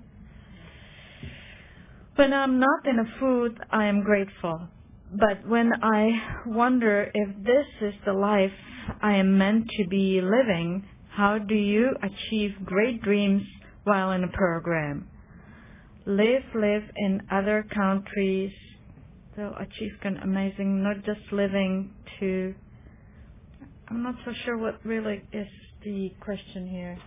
[2.16, 4.68] When I'm not in a food, I am grateful.
[5.12, 6.10] But when I
[6.46, 8.52] wonder if this is the life
[9.02, 13.44] I am meant to be living, how do you achieve great dreams
[13.84, 15.10] while in a program?
[16.08, 18.52] live, live in other countries,
[19.36, 22.56] so achieve an amazing, not just living to,
[23.90, 25.48] I'm not so sure what really is
[25.84, 26.98] the question here.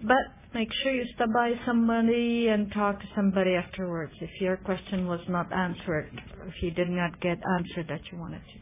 [0.00, 0.16] But
[0.54, 5.20] make sure you stop by somebody and talk to somebody afterwards if your question was
[5.28, 6.10] not answered,
[6.46, 8.60] if you did not get answered that you wanted to.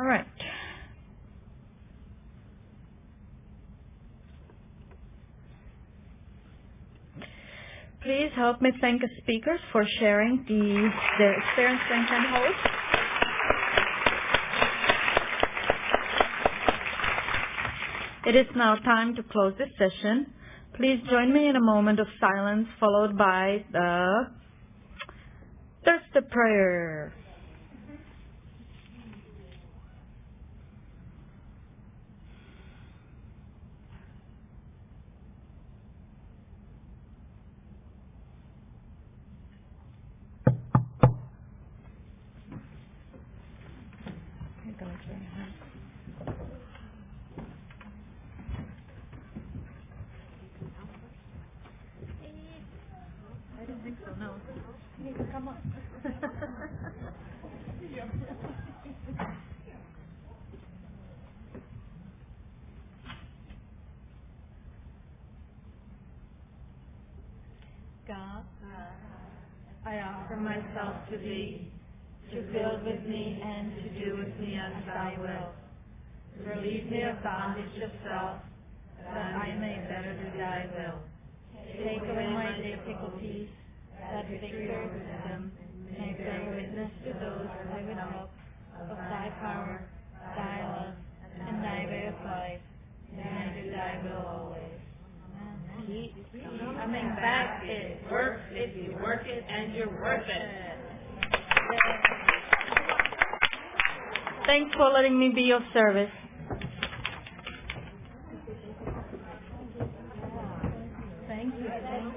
[0.00, 0.26] All right.
[8.02, 12.85] Please help me thank the speakers for sharing the, their experience and host.
[18.26, 20.26] It is now time to close this session.
[20.76, 24.26] Please join me in a moment of silence followed by the
[25.84, 27.14] third step prayer.
[68.06, 68.44] God,
[69.84, 70.36] I offer
[71.10, 71.68] to Thee,
[72.32, 75.52] to build with me and to do with me as Thy will.
[76.44, 78.38] Relieve me of bondage of self,
[78.98, 80.98] that I may better do Thy will.
[81.72, 83.48] Take away my difficulties,
[84.00, 85.52] that victor wisdom
[85.98, 88.30] may bear witness to those I would help
[88.80, 89.88] of Thy power,
[90.36, 90.94] Thy love,
[91.48, 92.60] and Thy way of life,
[93.12, 94.62] and I do Thy will always.
[95.86, 97.62] Keep coming back.
[97.64, 100.65] It works if you work it and you're worth it.
[104.46, 106.10] Thanks for letting me be of service.